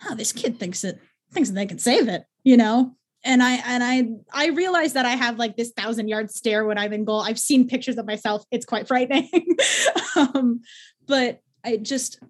[0.08, 0.96] oh, this kid thinks that
[1.32, 2.94] thinks that they can save it, you know?
[3.24, 6.78] And I and I I realize that I have like this thousand yard stare when
[6.78, 7.20] I'm in goal.
[7.20, 8.44] I've seen pictures of myself.
[8.50, 9.30] It's quite frightening.
[10.16, 10.60] um,
[11.06, 12.20] but I just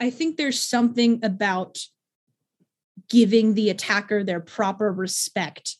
[0.00, 1.78] I think there's something about
[3.08, 5.76] giving the attacker their proper respect,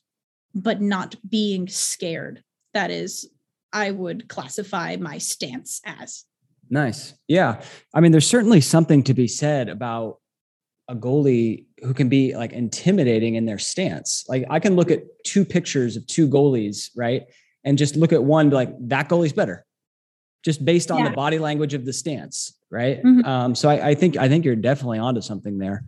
[0.54, 2.42] but not being scared.
[2.74, 3.28] That is,
[3.72, 6.24] I would classify my stance as.
[6.70, 7.14] Nice.
[7.28, 7.62] Yeah.
[7.94, 10.18] I mean, there's certainly something to be said about
[10.88, 14.24] a goalie who can be like intimidating in their stance.
[14.28, 17.24] Like I can look at two pictures of two goalies, right?
[17.64, 19.66] And just look at one, like that goalie's better,
[20.44, 21.10] just based on yeah.
[21.10, 23.02] the body language of the stance, right?
[23.02, 23.24] Mm-hmm.
[23.28, 25.84] Um, so I, I, think I think you're definitely onto something there.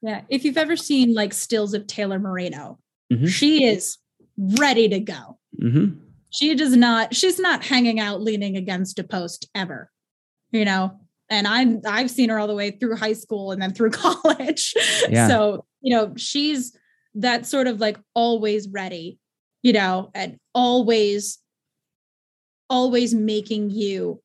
[0.00, 0.22] Yeah.
[0.30, 2.78] If you've ever seen like stills of Taylor Moreno,
[3.12, 3.26] mm-hmm.
[3.26, 3.98] she is
[4.38, 5.38] ready to go.
[5.62, 5.98] Mm-hmm.
[6.30, 9.91] She does not, she's not hanging out leaning against a post ever.
[10.52, 13.72] You know, and I'm I've seen her all the way through high school and then
[13.72, 14.74] through college.
[15.08, 15.28] Yeah.
[15.28, 16.76] So, you know, she's
[17.14, 19.18] that sort of like always ready,
[19.62, 21.38] you know, and always
[22.68, 24.22] always making you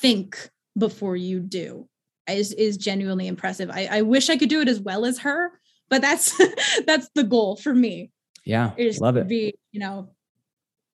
[0.00, 1.88] think before you do
[2.28, 3.70] is is genuinely impressive.
[3.70, 5.52] I, I wish I could do it as well as her,
[5.88, 6.36] but that's
[6.86, 8.10] that's the goal for me.
[8.44, 8.72] Yeah.
[8.98, 9.28] Love it.
[9.28, 10.10] Be, you know,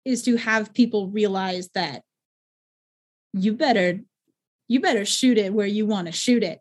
[0.05, 2.03] is to have people realize that
[3.33, 4.01] you better
[4.69, 6.61] you better shoot it where you want to shoot it.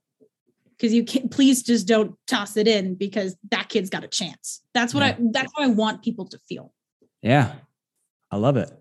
[0.78, 4.62] Because you can please just don't toss it in because that kid's got a chance.
[4.74, 5.10] That's what yeah.
[5.10, 6.74] i that's what i want people to feel.
[7.22, 7.54] Yeah.
[8.32, 8.72] I love it.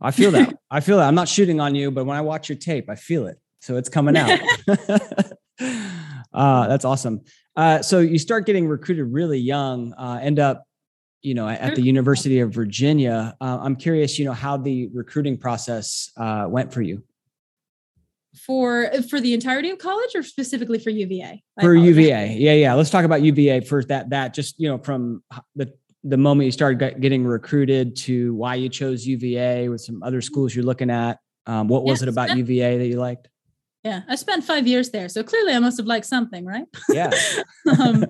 [0.00, 0.54] I feel that.
[0.70, 1.08] I feel that.
[1.08, 3.38] I'm not shooting on you but when i watch your tape i feel it.
[3.60, 4.38] So it's coming out.
[6.30, 7.22] Uh, that's awesome.
[7.56, 10.64] Uh, so you start getting recruited really young uh, end up
[11.22, 13.34] you know at the university of virginia.
[13.40, 17.02] Uh, i'm curious you know how the recruiting process uh, went for you
[18.36, 21.42] for for the entirety of college or specifically for UVA?
[21.60, 22.74] For UVA, yeah, yeah.
[22.74, 23.88] Let's talk about UVA first.
[23.88, 25.22] That that just you know from
[25.56, 25.72] the
[26.04, 30.54] the moment you started getting recruited to why you chose UVA with some other schools
[30.54, 31.18] you're looking at.
[31.46, 33.28] Um, what was yeah, it about spent, UVA that you liked?
[33.82, 36.66] Yeah, I spent five years there, so clearly I must have liked something, right?
[36.90, 37.10] Yeah.
[37.80, 38.04] um,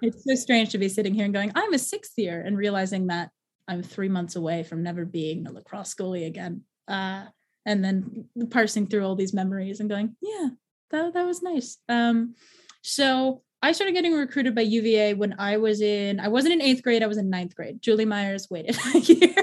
[0.00, 3.08] it's so strange to be sitting here and going, I'm a sixth year, and realizing
[3.08, 3.30] that
[3.68, 6.62] I'm three months away from never being a lacrosse goalie again.
[6.88, 7.26] Uh,
[7.64, 10.48] and then parsing through all these memories and going, yeah,
[10.90, 11.78] that, that was nice.
[11.88, 12.34] Um,
[12.82, 16.82] so I started getting recruited by UVA when I was in, I wasn't in eighth
[16.82, 17.80] grade, I was in ninth grade.
[17.80, 19.34] Julie Myers waited a year.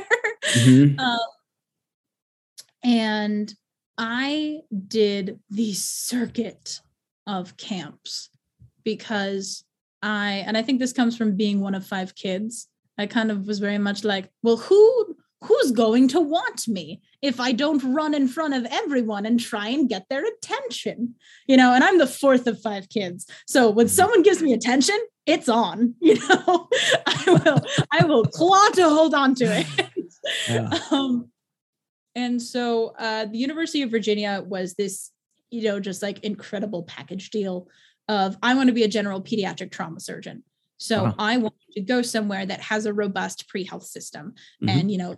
[0.46, 1.00] Mm-hmm.
[1.06, 1.20] Um,
[2.82, 3.54] and
[3.98, 6.80] I did the circuit
[7.28, 8.30] of camps
[8.86, 9.66] because
[10.02, 12.68] I, and I think this comes from being one of five kids.
[12.98, 17.40] I kind of was very much like, well, who who's going to want me if
[17.40, 21.16] I don't run in front of everyone and try and get their attention?
[21.48, 23.26] You know, and I'm the fourth of five kids.
[23.48, 23.94] So when mm-hmm.
[23.94, 26.70] someone gives me attention, it's on, you know,
[27.06, 29.68] I will, I will claw to hold on to it.
[30.48, 30.70] Yeah.
[30.92, 31.32] Um,
[32.14, 35.12] and so uh, the University of Virginia was this,
[35.50, 37.68] you know, just like incredible package deal
[38.08, 40.44] of I want to be a general pediatric trauma surgeon.
[40.78, 41.14] So uh-huh.
[41.20, 44.34] I want to go somewhere that has a robust pre-health system.
[44.62, 44.70] Mm-hmm.
[44.70, 45.16] And, you know,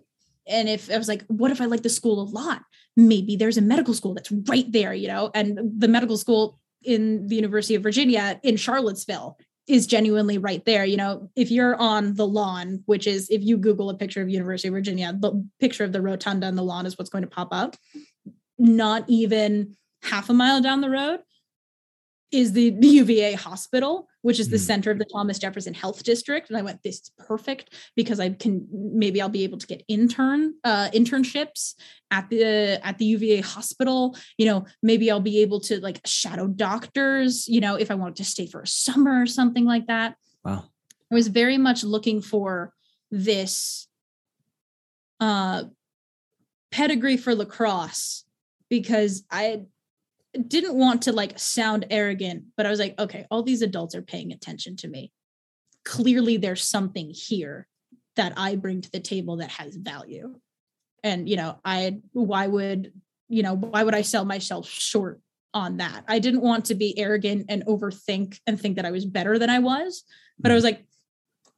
[0.48, 2.64] and if I was like, what if I like the school a lot?
[2.98, 7.28] Maybe there's a medical school that's right there, you know, and the medical school in
[7.28, 10.84] the University of Virginia in Charlottesville is genuinely right there.
[10.84, 14.30] You know, if you're on the lawn, which is if you Google a picture of
[14.30, 17.30] University of Virginia, the picture of the rotunda and the lawn is what's going to
[17.30, 17.76] pop up.
[18.58, 21.20] Not even half a mile down the road
[22.32, 24.62] is the, the UVA hospital, which is the mm.
[24.62, 26.50] center of the Thomas Jefferson Health District.
[26.50, 29.84] And I went, this is perfect because I can maybe I'll be able to get
[29.88, 31.76] intern uh, internships
[32.12, 34.16] at the at the UVA hospital.
[34.38, 37.48] You know, maybe I'll be able to like shadow doctors.
[37.48, 40.16] You know, if I wanted to stay for a summer or something like that.
[40.44, 40.66] Wow,
[41.12, 42.74] I was very much looking for
[43.12, 43.88] this
[45.20, 45.66] uh,
[46.72, 48.24] pedigree for lacrosse
[48.70, 49.64] because I
[50.48, 54.02] didn't want to like sound arrogant, but I was like, okay, all these adults are
[54.02, 55.12] paying attention to me.
[55.84, 57.68] Clearly, there's something here
[58.16, 60.36] that I bring to the table that has value.
[61.04, 62.94] And, you know, I, why would,
[63.30, 65.20] you know, why would I sell myself short
[65.54, 66.04] on that?
[66.08, 69.50] I didn't want to be arrogant and overthink and think that I was better than
[69.50, 70.04] I was.
[70.40, 70.56] But I hmm.
[70.56, 70.86] was like,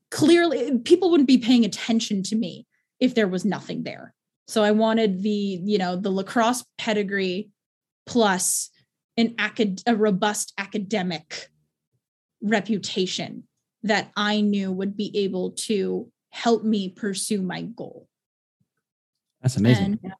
[0.09, 2.65] clearly, people wouldn't be paying attention to me
[2.99, 4.13] if there was nothing there.
[4.47, 5.29] So I wanted the,
[5.63, 7.49] you know, the lacrosse pedigree
[8.05, 8.69] plus
[9.17, 11.49] an acad- a robust academic
[12.41, 13.43] reputation
[13.83, 18.07] that I knew would be able to help me pursue my goal.
[19.41, 19.99] That's amazing.
[20.03, 20.15] And, uh,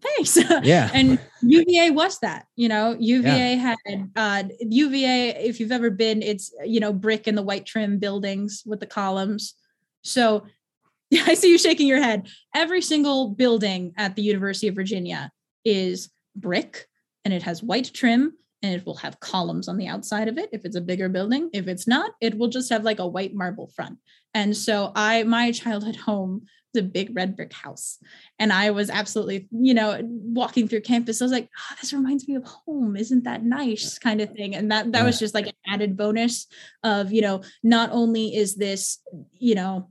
[0.00, 0.36] thanks.
[0.66, 0.90] Yeah.
[0.94, 3.74] and UVA was that, you know, UVA yeah.
[3.86, 7.98] had uh UVA, if you've ever been, it's you know, brick and the white trim
[7.98, 9.54] buildings with the columns.
[10.02, 10.46] So
[11.12, 12.28] I see you shaking your head.
[12.54, 15.30] Every single building at the University of Virginia
[15.64, 16.88] is brick
[17.26, 20.48] and it has white trim and it will have columns on the outside of it.
[20.52, 23.34] If it's a bigger building if it's not it will just have like a white
[23.34, 23.98] marble front.
[24.32, 27.98] And so i my childhood home the big red brick house.
[28.38, 32.28] And i was absolutely you know walking through campus i was like oh, this reminds
[32.28, 32.96] me of home.
[32.96, 33.98] Isn't that nice?
[33.98, 34.54] Kind of thing.
[34.54, 36.46] And that that was just like an added bonus
[36.84, 39.00] of you know not only is this
[39.32, 39.90] you know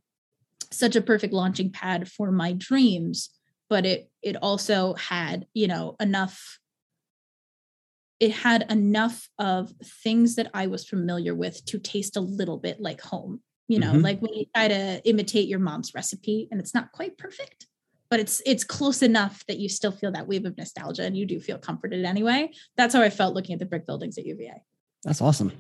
[0.72, 3.30] such a perfect launching pad for my dreams
[3.70, 6.60] but it it also had you know enough
[8.20, 9.72] it had enough of
[10.04, 13.42] things that I was familiar with to taste a little bit like home.
[13.68, 14.02] You know, mm-hmm.
[14.02, 17.66] like when you try to imitate your mom's recipe and it's not quite perfect,
[18.12, 21.26] but it's it's close enough that you still feel that wave of nostalgia and you
[21.26, 22.52] do feel comforted anyway.
[22.78, 24.62] That's how I felt looking at the brick buildings at UVA.
[25.04, 25.52] That's awesome.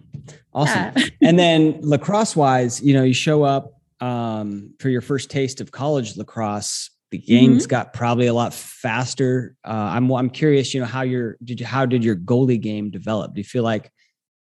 [0.53, 0.91] Awesome.
[0.95, 1.05] Yeah.
[1.21, 5.71] and then lacrosse wise, you know, you show up um, for your first taste of
[5.71, 7.69] college lacrosse the games mm-hmm.
[7.69, 9.55] got probably a lot faster.
[9.63, 12.91] Uh, I'm I'm curious, you know, how your did you how did your goalie game
[12.91, 13.33] develop?
[13.33, 13.91] Do you feel like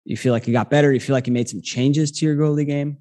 [0.06, 0.90] you feel like you got better?
[0.90, 2.98] Do you feel like you made some changes to your goalie game?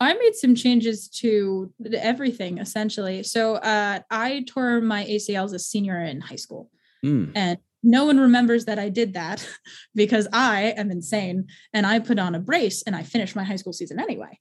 [0.00, 3.22] I made some changes to everything essentially.
[3.22, 6.70] So uh, I tore my ACL as a senior in high school,
[7.04, 7.30] mm.
[7.36, 9.46] and no one remembers that I did that
[9.94, 13.56] because I am insane and I put on a brace and I finished my high
[13.56, 14.40] school season anyway.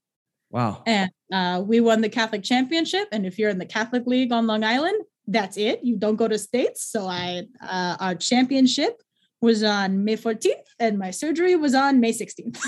[0.53, 0.83] Wow.
[0.85, 3.07] And uh, we won the Catholic Championship.
[3.11, 5.79] And if you're in the Catholic League on Long Island, that's it.
[5.83, 6.83] You don't go to states.
[6.85, 9.01] So I, uh, our championship
[9.41, 12.59] was on May 14th and my surgery was on May 16th.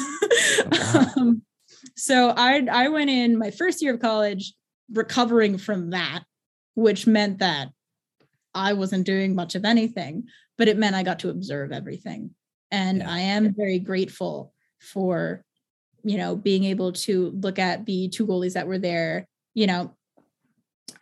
[0.72, 1.06] wow.
[1.18, 1.44] um,
[1.96, 4.54] so I, I went in my first year of college
[4.92, 6.24] recovering from that,
[6.74, 7.70] which meant that
[8.56, 12.32] I wasn't doing much of anything, but it meant I got to observe everything.
[12.72, 13.12] And yeah.
[13.12, 15.46] I am very grateful for
[16.06, 19.92] you know, being able to look at the two goalies that were there, you know,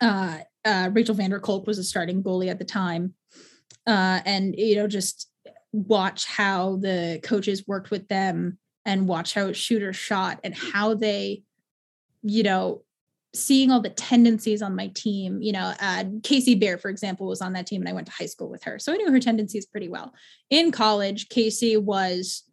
[0.00, 3.12] uh, uh, Rachel Vander Kolk was a starting goalie at the time.
[3.86, 5.30] Uh, and, you know, just
[5.72, 11.42] watch how the coaches worked with them and watch how shooters shot and how they,
[12.22, 12.82] you know,
[13.34, 15.42] seeing all the tendencies on my team.
[15.42, 18.12] You know, uh, Casey Bear, for example, was on that team and I went to
[18.12, 18.78] high school with her.
[18.78, 20.14] So I knew her tendencies pretty well.
[20.48, 22.44] In college, Casey was,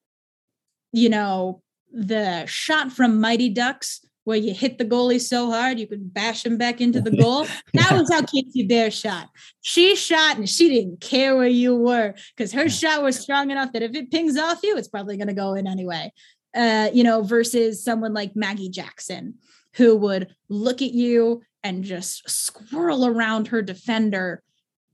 [0.91, 1.61] you know,
[1.93, 6.45] the shot from Mighty Ducks where you hit the goalie so hard you could bash
[6.45, 7.47] him back into the goal.
[7.73, 9.29] That was how Casey Bear shot.
[9.61, 13.71] She shot and she didn't care where you were because her shot was strong enough
[13.73, 16.11] that if it pings off you, it's probably going to go in anyway.
[16.53, 19.35] Uh, you know, versus someone like Maggie Jackson
[19.75, 24.43] who would look at you and just squirrel around her defender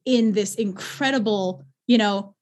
[0.05, 2.35] in this incredible, you know,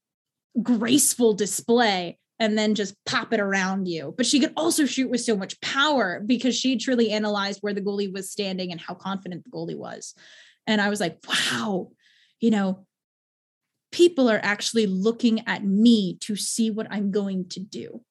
[0.62, 4.13] graceful display and then just pop it around you.
[4.15, 7.81] But she could also shoot with so much power because she truly analyzed where the
[7.81, 10.13] goalie was standing and how confident the goalie was.
[10.67, 11.91] And I was like, wow,
[12.39, 12.86] you know,
[13.91, 18.01] people are actually looking at me to see what I'm going to do,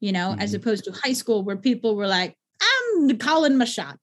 [0.00, 0.40] you know, mm-hmm.
[0.40, 3.96] as opposed to high school where people were like, I'm calling my shot.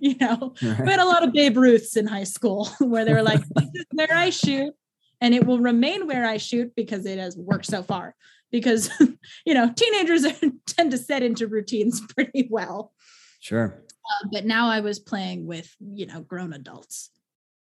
[0.00, 3.22] you know, we had a lot of Babe Ruths in high school where they were
[3.22, 4.74] like, this is where I shoot,
[5.22, 8.14] and it will remain where I shoot because it has worked so far.
[8.50, 8.90] Because,
[9.46, 10.26] you know, teenagers
[10.66, 12.92] tend to set into routines pretty well.
[13.40, 13.82] Sure.
[14.04, 17.10] Uh, but now I was playing with, you know, grown adults.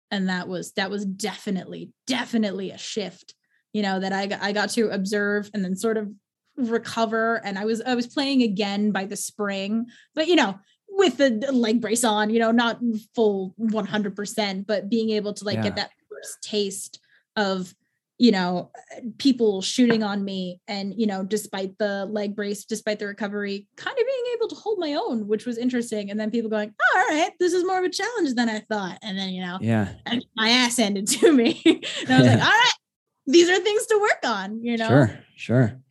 [0.10, 3.34] And that was that was definitely, definitely a shift,
[3.72, 6.12] you know, that I got I got to observe and then sort of
[6.58, 7.40] recover.
[7.46, 10.60] And I was I was playing again by the spring, but you know,
[10.90, 12.80] with the leg brace on, you know, not
[13.16, 15.64] full 100%, but being able to like Yeah.
[15.64, 17.00] get that first taste
[17.38, 17.74] of,
[18.22, 18.70] you know,
[19.18, 23.98] people shooting on me and, you know, despite the leg brace, despite the recovery, kind
[23.98, 26.12] of being able to hold my own, which was interesting.
[26.12, 28.60] And then people going, oh, all right, this is more of a challenge than I
[28.60, 29.00] thought.
[29.02, 29.88] And then, you know, Yeah.
[30.36, 31.60] my ass handed to me.
[31.66, 32.72] and I was like, all right,
[33.26, 34.88] these are things to work on, you know?
[34.88, 35.82] Sure, sure.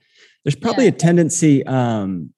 [0.45, 0.91] There's probably Yeah.
[0.93, 2.33] a tendency, um,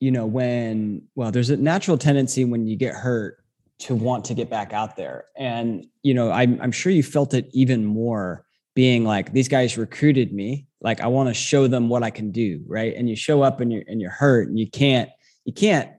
[0.00, 3.38] you know, when well, there's a natural tendency when you get hurt
[3.78, 7.32] to want to get back out there, and you know, I'm I'm sure you felt
[7.32, 11.88] it even more being like these guys recruited me, like I want to show them
[11.88, 12.94] what I can do, right?
[12.94, 15.10] And you show up and you're and you're hurt, and you can't
[15.44, 15.90] you can't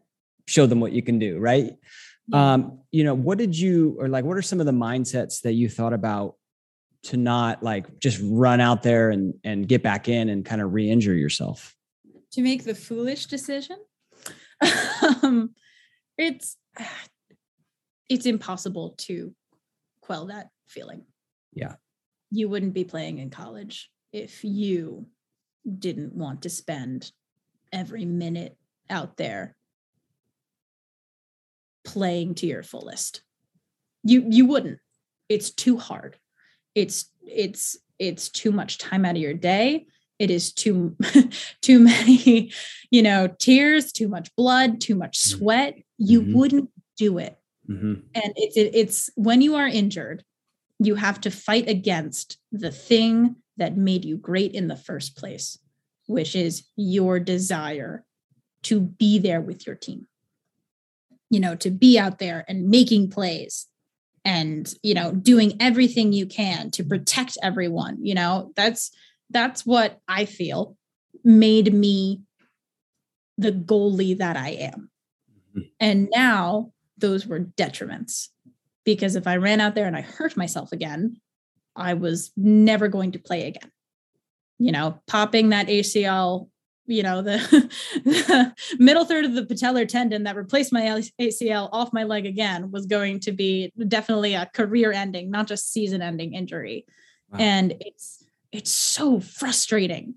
[0.47, 1.73] show them what you can do, right?
[2.27, 2.53] Yeah.
[2.53, 5.53] Um, you know, what did you or like what are some of the mindsets that
[5.53, 6.35] you thought about
[7.03, 10.73] to not like just run out there and and get back in and kind of
[10.73, 11.75] re-injure yourself?
[12.31, 13.77] to make the foolish decision
[15.23, 15.51] um,
[16.17, 16.57] it's
[18.09, 19.33] it's impossible to
[20.01, 21.03] quell that feeling
[21.53, 21.75] Yeah.
[22.31, 25.05] You wouldn't be playing in college if you
[25.79, 27.11] didn't want to spend
[27.71, 28.57] every minute
[28.89, 29.55] out there
[31.83, 33.21] playing to your fullest
[34.03, 34.79] you you wouldn't
[35.29, 36.17] it's too hard
[36.75, 39.85] it's it's it's too much time out of your day
[40.19, 40.95] it is too
[41.61, 42.51] too many
[42.91, 45.37] you know tears too much blood too much Mhm.
[45.37, 46.33] sweat you Mhm.
[46.33, 48.03] wouldn't do it Mhm.
[48.13, 50.23] and it's it, it's when you are injured
[50.83, 55.57] you have to fight against the thing that made you great in the first place
[56.07, 58.03] which is your desire
[58.63, 60.07] to be there with your team.
[61.29, 63.67] You know to be out there and making plays
[64.25, 68.51] and you know doing everything you can to protect everyone you know?
[68.55, 68.91] That's
[69.29, 70.75] that's what i feel
[71.23, 72.21] made me
[73.37, 74.89] the goalie that i am.
[75.55, 75.69] Mhm.
[75.79, 78.27] and now those were detriments
[78.83, 81.17] because if I ran out there and I hurt myself again,
[81.75, 83.71] I was never going to play again.
[84.59, 86.49] You know, popping that ACL,
[86.85, 87.37] you know, the,
[88.05, 90.81] the middle third of the patellar tendon that replaced my
[91.19, 95.71] ACL off my leg again was going to be definitely a career ending, not just
[95.71, 96.85] season ending injury.
[97.31, 97.39] Wow.
[97.39, 100.15] And it's it's so frustrating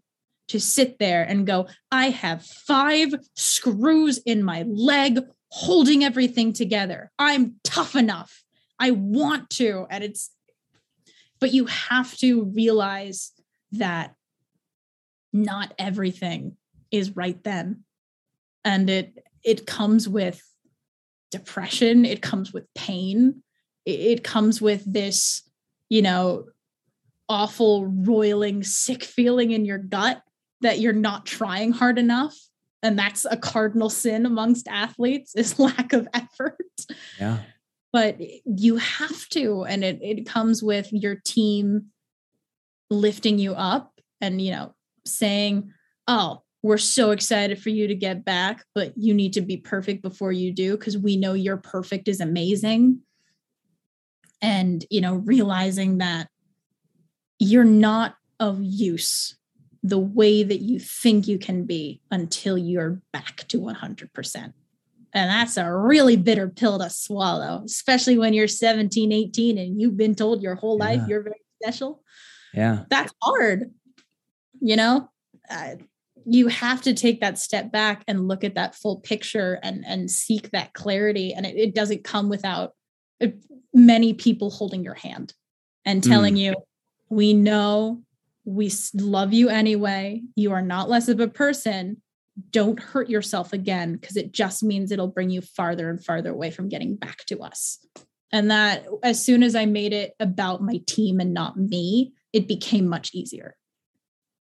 [0.48, 7.10] to sit there and go, I have five screws in my leg holding everything together.
[7.18, 8.43] I'm tough enough.
[8.84, 9.86] I want to.
[9.88, 10.30] And it's,
[11.40, 13.32] but you have to realize
[13.72, 14.14] that
[15.32, 16.58] not everything
[16.90, 17.84] is right then.
[18.62, 20.42] And it, it comes with
[21.30, 23.42] depression, it comes with pain,
[23.86, 25.48] it, it comes with this,
[25.88, 26.44] you know,
[27.26, 30.20] awful, roiling, sick feeling in your gut
[30.60, 32.36] that you're not trying hard enough.
[32.82, 36.58] And that's a cardinal sin amongst athletes is lack of effort.
[37.18, 37.38] Yeah.
[37.94, 41.92] But you have to, and it, it comes with your team
[42.90, 44.74] lifting you up and, you know,
[45.06, 45.72] saying,
[46.08, 50.02] oh, we're so excited for you to get back, but you need to be perfect
[50.02, 52.98] before you do because we know your perfect is amazing.
[54.42, 56.26] And, you know, realizing that
[57.38, 59.36] you're not of use
[59.84, 64.52] the way that you think you can be until you're back to 100%.
[65.14, 69.96] And that's a really bitter pill to swallow, especially when you're 17, 18 and you've
[69.96, 71.06] been told your whole life Yeah.
[71.08, 72.02] you're very special.
[72.52, 72.84] Yeah.
[72.90, 73.70] That's hard.
[74.60, 75.08] You know,
[75.48, 75.76] uh,
[76.26, 80.10] you have to take that step back and look at that full picture and and
[80.10, 81.32] seek that clarity.
[81.34, 82.72] And it, it doesn't come without
[83.22, 83.28] uh,
[83.72, 85.34] many people holding your hand
[85.84, 86.54] and telling you,
[87.10, 88.02] we know
[88.46, 90.22] we love you anyway.
[90.34, 92.00] You are not less of a person.
[92.50, 96.50] Don't hurt yourself again because it just means it'll bring you farther and farther away
[96.50, 97.78] from getting back to us.
[98.32, 102.48] And that as soon as I made it about my team and not me, it
[102.48, 103.56] became much easier.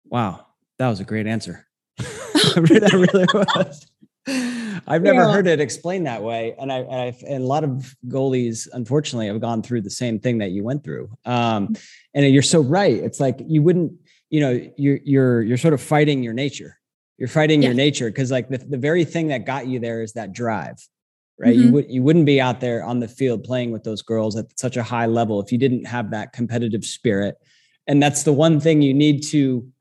[0.05, 0.45] Wow.
[0.79, 1.65] That was a great answer.
[1.97, 3.87] that really was.
[4.85, 5.31] I've never Yeah.
[5.31, 9.41] heard it explained that way, and I, I've and a lot of goalies, unfortunately, have
[9.41, 11.09] gone through the same thing that you went through.
[11.25, 11.75] Um,
[12.13, 12.93] and you're so right.
[12.93, 13.93] It's like you wouldn't,
[14.29, 16.77] you know, you're you're you're sort of fighting your nature.
[17.17, 20.13] You're fighting your nature because, like, the, the very thing that got you there is
[20.13, 20.77] that drive.
[21.39, 21.55] right?
[21.55, 21.71] You Mhm.
[21.73, 24.75] would you wouldn't be out there on the field playing with those girls at such
[24.75, 27.35] a high level if you didn't have that competitive spirit.
[27.85, 29.71] And that's the one thing you need to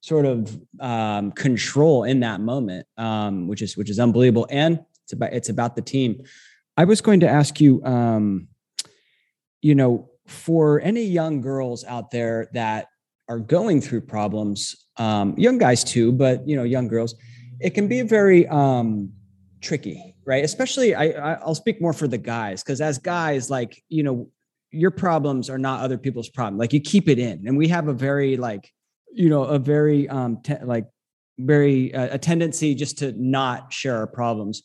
[0.00, 4.46] sort of um, control in that moment, um, which is which is unbelievable.
[4.50, 6.22] And it's about it's about the team.
[6.76, 8.46] I was going to ask you, um,
[9.62, 12.86] you know, for any young girls out there that
[13.28, 17.14] are going through problems, um, young guys too, but you know, young girls,
[17.60, 19.12] it can be very um,
[19.60, 20.44] tricky, right?
[20.44, 24.30] Especially, I, I'll speak more for the guys because as guys, like you know,
[24.70, 26.58] your problems are not other people's problem.
[26.58, 28.70] Like you keep it in, and we have a very like,
[29.12, 30.86] you know, a very um, te- like
[31.38, 34.62] very uh, a tendency just to not share our problems.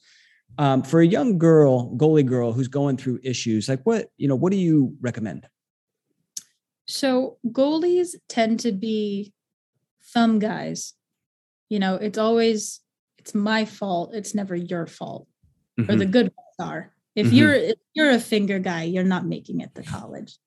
[0.58, 4.36] Um, for a young girl, goalie girl who's going through issues, like what you know,
[4.36, 5.48] what do you recommend?
[6.86, 9.32] So goalies tend to be
[10.14, 10.94] thumb guys.
[11.70, 12.80] You know, it's always
[13.18, 14.14] it's my fault.
[14.14, 15.28] It's never your fault.
[15.88, 16.94] Or the good ones are.
[17.16, 17.34] If Mhm.
[17.34, 20.38] you're if you're a finger guy, you're not making it to college.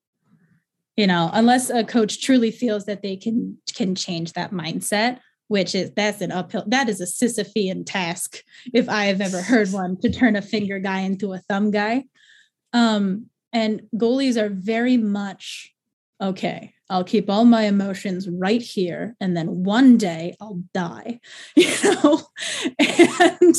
[0.95, 5.73] You know, unless a coach truly feels that they can can change that mindset, which
[5.73, 6.63] is that's an uphill.
[6.67, 8.43] That is a Sisyphean task,
[8.73, 12.05] if I have ever heard one, to turn a finger guy into a thumb guy.
[12.73, 15.72] Um, and goalies are very much
[16.23, 19.15] okay, I'll keep all my emotions right here.
[19.19, 21.19] And then one day I'll die,
[21.55, 22.21] you know?
[22.79, 23.55] and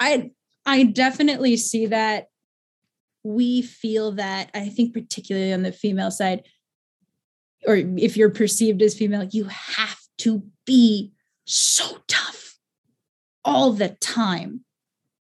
[0.00, 0.30] I,
[0.66, 2.26] I definitely see that
[3.24, 6.42] we feel that, I think, particularly on the female side,
[7.66, 11.12] or if you're perceived as female, you have to be
[11.44, 12.58] so tough
[13.44, 14.64] all the time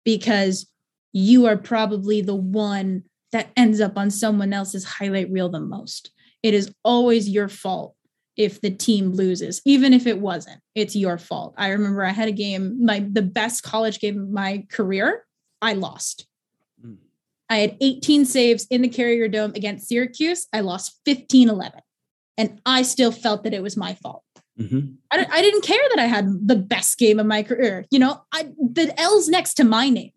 [0.04, 0.66] because
[1.12, 3.02] you are probably the one
[3.32, 6.10] that ends up on someone else's highlight reel the most.
[6.42, 7.94] It is always your fault
[8.36, 10.60] if the team loses, even if it wasn't.
[10.74, 11.54] It's your fault.
[11.58, 15.26] I remember I had a game, my the best college game of my career.
[15.60, 16.26] I lost.
[16.84, 16.96] Mm.
[17.50, 20.46] I had 18 saves in the Carrier Dome against Syracuse.
[20.52, 21.80] I lost 15 11.
[22.38, 24.24] And I still felt that it was my fault.
[24.58, 24.96] Mhm.
[25.10, 27.84] I, I didn't care that I had the best game of my career.
[27.90, 30.12] You know, I the L's next to my name.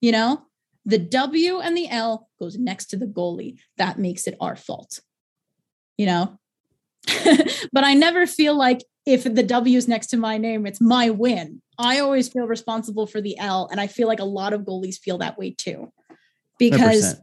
[0.00, 0.46] You know,
[0.86, 3.58] the W and the L goes next to the goalie.
[3.76, 5.00] That makes it our fault.
[5.98, 6.38] You know,
[7.72, 11.10] but I never feel like if the W is next to my name, it's my
[11.10, 11.62] win.
[11.78, 14.98] I always feel responsible for the L, and I feel like a lot of goalies
[14.98, 15.92] feel that way too,
[16.58, 17.20] because 100%.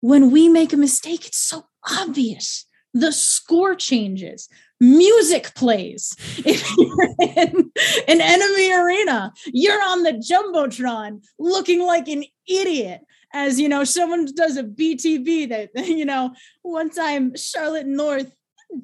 [0.00, 2.66] when we make a mistake, it's so obvious.
[2.94, 4.48] The score changes,
[4.80, 6.14] music plays.
[6.38, 7.70] If you're in
[8.08, 13.02] an enemy arena, you're on the Jumbotron looking like an idiot.
[13.32, 18.32] As you know, someone does a BTB that, you know, one time Charlotte North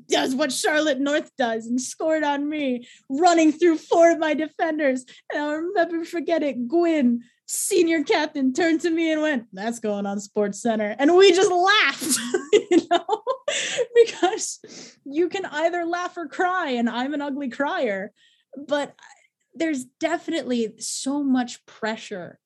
[0.08, 5.04] does what Charlotte North does and scored on me, running through four of my defenders.
[5.32, 6.68] And I'll never forget it.
[6.68, 10.96] Gwyn, senior captain, turned to me and went, That's going on SportsCenter.
[10.98, 12.18] And we just laughed,
[12.52, 13.22] you know,
[13.94, 18.12] because you can either laugh or cry, and I'm an ugly crier.
[18.56, 19.02] But uh,
[19.54, 22.38] there's definitely so much pressure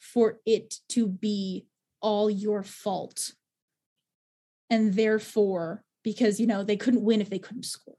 [0.00, 1.66] for it to be
[2.00, 3.32] all your fault.
[4.68, 7.94] And therefore, because you know they couldn't win if they couldn't score.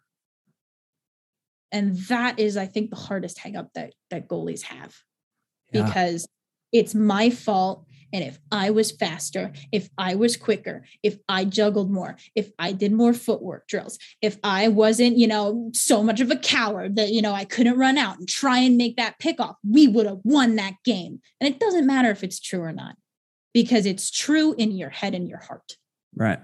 [1.72, 4.96] And that is, I think, the hardest hang up that that goalies have
[5.72, 5.86] Yeah.
[5.86, 6.28] because
[6.72, 7.86] it's my fault.
[8.14, 12.72] And if I was faster, if I was quicker, if I juggled more, if I
[12.72, 17.10] did more footwork drills, if I wasn't, you know, so much of a coward that,
[17.10, 20.20] you know, I couldn't run out and try and make that pickoff, we would have
[20.24, 21.22] won that game.
[21.40, 22.96] And it doesn't matter if it's true or not
[23.54, 25.78] because it's true in your head and your heart.
[26.16, 26.40] Right.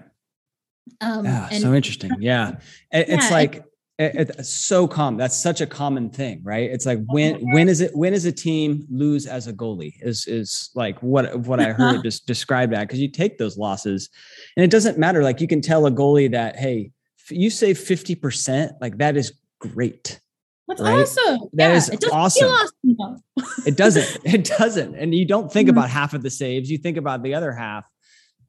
[1.00, 1.48] Um, Yeah.
[1.50, 2.10] and so interesting.
[2.20, 2.58] Yeah.
[2.92, 3.64] It- it's Yeah, like it,
[3.98, 5.18] it's so common.
[5.18, 6.70] That's such a common thing, right?
[6.70, 10.26] It's like when when is it when is a team lose as a goalie is
[10.28, 14.08] is like what what I heard just described that because you take those losses
[14.56, 15.22] and it doesn't matter.
[15.22, 16.92] Like you can tell a goalie that hey,
[17.28, 20.20] you save fifty percent, like that is great.
[20.68, 21.00] that's right?
[21.00, 21.40] awesome.
[21.54, 22.48] That yeah, is it doesn't awesome.
[22.84, 22.96] feel
[23.36, 23.64] awesome.
[23.66, 24.18] It doesn't.
[24.24, 24.94] it doesn't.
[24.94, 25.72] And you don't think Mhm.
[25.72, 26.70] about half of the saves.
[26.70, 27.84] You think about the other half.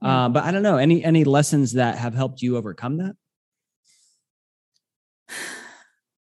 [0.00, 0.26] Yeah.
[0.26, 3.16] Uh, but I don't know any any lessons that have helped you overcome that.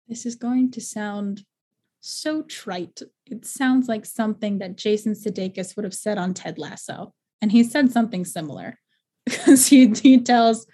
[0.08, 1.46] This is going to sound
[2.02, 3.02] so trite.
[3.26, 7.14] It sounds like something that Jason Sudeikis would have said on Ted Lasso.
[7.42, 8.80] And he said something similar
[9.26, 10.66] because he, he tells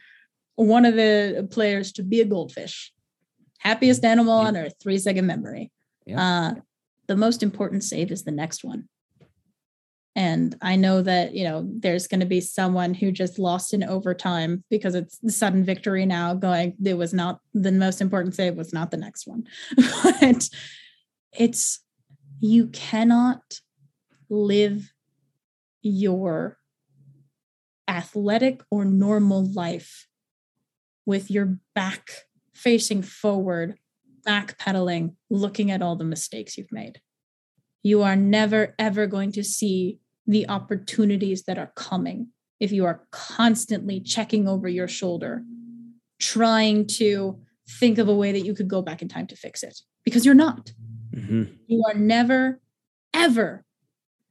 [0.55, 2.91] one of the players to be a goldfish.
[3.59, 5.71] Happiest animal on earth, three second memory.
[6.05, 6.21] Yeah.
[6.21, 6.53] Uh,
[7.07, 8.87] the most important save is the next one.
[10.15, 13.83] And I know that, you know, there's going to be someone who just lost in
[13.83, 18.55] overtime because it's the sudden victory now going, it was not the most important save,
[18.55, 19.45] was not the next one.
[19.75, 20.49] but
[21.37, 21.81] it's,
[22.39, 23.59] you cannot
[24.29, 24.93] live
[25.81, 26.57] your
[27.87, 30.07] athletic or normal life
[31.05, 32.09] with your back
[32.53, 33.77] facing forward,
[34.25, 37.01] backpedaling, looking at all the mistakes you've made.
[37.83, 42.27] You are never, ever going to see the opportunities that are coming
[42.59, 45.43] if you are constantly checking over your shoulder,
[46.19, 49.61] trying to think of a way that you could go back in time to fix
[49.61, 50.71] it, because you're not.
[51.13, 51.43] Mm-hmm.
[51.67, 52.59] You are never,
[53.13, 53.65] ever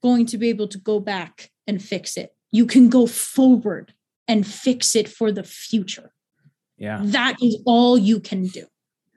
[0.03, 2.35] going to be able to go back and fix it.
[2.51, 3.93] You can go forward
[4.27, 6.13] and fix it for the future.
[6.79, 7.01] Yeah.
[7.03, 8.67] That is all you can do.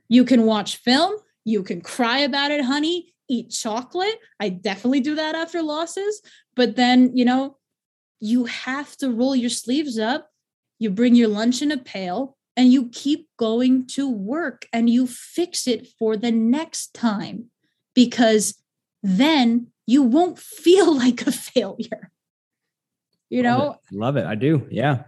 [0.10, 4.20] You can watch film, you can cry about it, honey, eat chocolate.
[4.40, 6.22] I definitely do that after losses.
[6.56, 7.58] But then, you know,
[8.20, 10.30] you have to roll your sleeves up,
[10.80, 15.06] you bring your lunch in a pail, and you keep going to work and you
[15.06, 17.46] fix it for the next time
[17.94, 18.56] because
[19.04, 22.12] then you won't feel like a failure.
[23.30, 23.96] You Love know, it.
[23.96, 24.26] love it.
[24.26, 24.68] I do.
[24.72, 25.04] Yeah.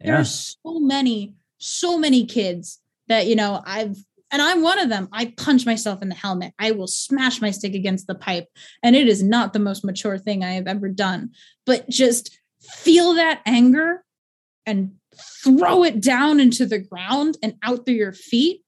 [0.00, 0.16] yeah.
[0.16, 3.96] There's so many, so many kids that, you know, I've,
[4.34, 5.08] and I'm one of them.
[5.12, 6.54] I punch myself in the helmet.
[6.58, 8.48] I will smash my stick against the pipe.
[8.82, 11.30] And it is not the most mature thing I have ever done.
[11.64, 14.02] But just feel that anger
[14.66, 14.96] and
[15.44, 18.62] throw it down into the ground and out through your feet.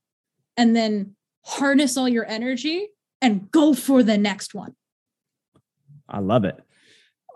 [0.56, 2.86] And then harness all your energy
[3.20, 4.76] and go for the next one.
[6.08, 6.60] I love it.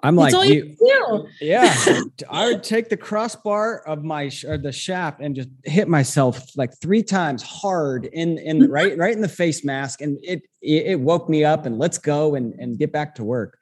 [0.03, 1.75] I'm like, you, you yeah,
[2.31, 6.73] I would take the crossbar of my or the shaft and just hit myself like
[6.81, 11.29] three times hard in in right right in the face mask, and it it woke
[11.29, 13.59] me up and let's go and and get back to work.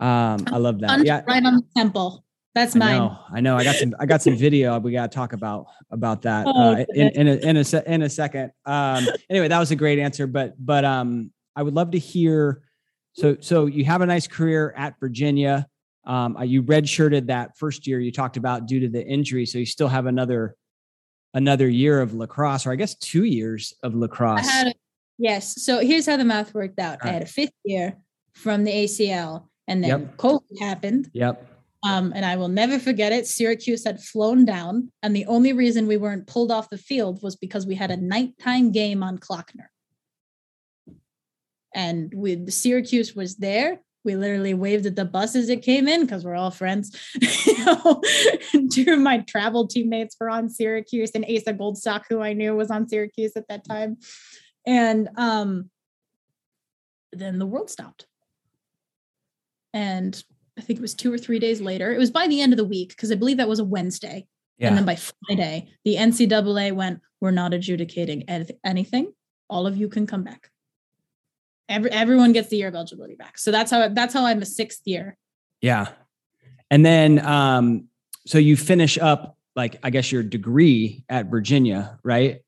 [0.00, 1.04] Um, I love that.
[1.04, 2.24] Yeah, right on the temple.
[2.54, 2.94] That's mine.
[2.94, 3.18] I know.
[3.32, 3.56] I know.
[3.56, 3.94] I got some.
[4.00, 4.78] I got some video.
[4.78, 8.02] We got to talk about about that oh, uh, in in a, in a in
[8.02, 8.52] a second.
[8.66, 10.26] Um, anyway, that was a great answer.
[10.26, 12.62] But but um, I would love to hear.
[13.12, 15.68] So so you have a nice career at Virginia.
[16.04, 19.58] Um, uh, you redshirted that first year you talked about due to the injury, so
[19.58, 20.56] you still have another
[21.34, 24.48] another year of lacrosse, or I guess two years of lacrosse.
[24.48, 24.74] A,
[25.18, 25.62] yes.
[25.62, 26.98] So here's how the math worked out.
[27.02, 27.96] I had a fifth year
[28.32, 30.16] from the ACL, and then yep.
[30.16, 31.10] COVID happened.
[31.12, 31.46] Yep.
[31.82, 33.26] Um, and I will never forget it.
[33.26, 37.36] Syracuse had flown down, and the only reason we weren't pulled off the field was
[37.36, 39.68] because we had a nighttime game on Klockner
[41.74, 43.80] and with Syracuse was there.
[44.04, 46.96] We literally waved at the bus as it came in because we're all friends.
[47.46, 48.00] you know,
[48.72, 52.70] two of my travel teammates were on Syracuse, and Asa Goldstock, who I knew was
[52.70, 53.98] on Syracuse at that time.
[54.66, 55.70] And um,
[57.12, 58.06] then the world stopped.
[59.72, 60.22] And
[60.58, 61.92] I think it was two or three days later.
[61.92, 64.26] It was by the end of the week because I believe that was a Wednesday.
[64.58, 64.68] Yeah.
[64.68, 68.24] And then by Friday, the NCAA went, We're not adjudicating
[68.64, 69.12] anything.
[69.48, 70.50] All of you can come back.
[71.70, 73.38] Every, everyone gets the year of eligibility back.
[73.38, 75.16] So that's how that's how I'm a sixth year.
[75.60, 75.88] Yeah.
[76.70, 77.88] And then um,
[78.26, 82.42] so you finish up like I guess your degree at Virginia, right?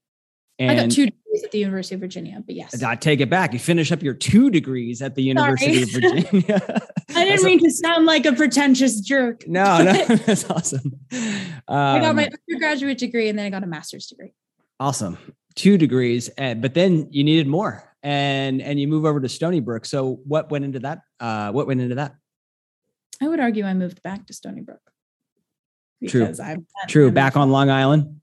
[0.59, 2.83] And I got two degrees at the University of Virginia, but yes.
[2.83, 3.53] I take it back.
[3.53, 6.19] You finish up your two degrees at the University Sorry.
[6.19, 6.83] of Virginia.
[7.15, 9.47] I didn't mean a, to sound like a pretentious jerk.
[9.49, 9.93] No, no,
[10.27, 10.99] that's awesome.
[11.13, 14.35] Um, I got my um, undergraduate degree and then I got a master's degree.
[14.79, 15.17] Awesome.
[15.55, 19.61] Two degrees, and, but then you needed more and and you move over to Stony
[19.61, 19.85] Brook.
[19.85, 21.03] So what went into that?
[21.21, 22.15] Uh, what went into that?
[23.21, 24.81] I would argue I moved back to Stony Brook.
[26.09, 26.33] True.
[26.43, 27.09] I'm, True.
[27.09, 28.21] I'm back on Long Island.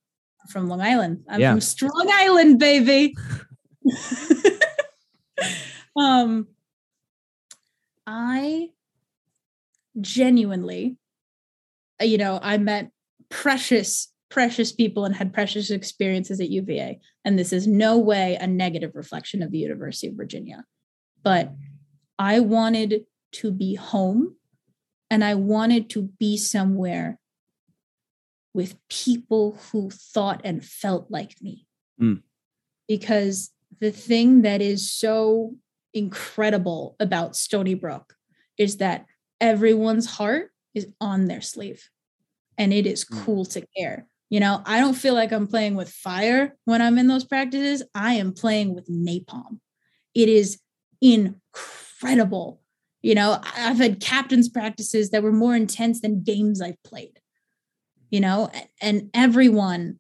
[0.50, 1.24] From Long Island.
[1.30, 1.52] I'm yeah.
[1.52, 3.16] from Strong Island, baby.
[5.96, 6.48] um,
[8.06, 8.72] I
[10.02, 10.98] genuinely,
[12.02, 12.92] you know, I met
[13.30, 17.00] precious precious people and had precious experiences at UVA.
[17.26, 20.66] And this is no way a negative reflection of the University of Virginia.
[21.24, 21.52] But
[22.18, 24.36] I wanted to be home
[25.10, 27.20] and I wanted to be somewhere
[28.54, 31.66] with people who thought and felt like me.
[32.02, 32.22] Mm.
[32.88, 35.56] Because the thing that is so
[35.94, 38.16] incredible about Stony Brook
[38.58, 39.06] is that
[39.40, 41.90] everyone's heart is on their sleeve
[42.58, 43.24] and it is mm.
[43.24, 44.06] cool to care.
[44.30, 47.84] You know, I don't feel like I'm playing with fire when I'm in those practices.
[47.96, 49.60] I am playing with napalm.
[50.14, 50.60] It is
[51.02, 52.62] incredible.
[53.02, 57.20] You know, I've had captain's practices that were more intense than games I've played.
[58.12, 58.52] You know,
[58.82, 60.00] and everyone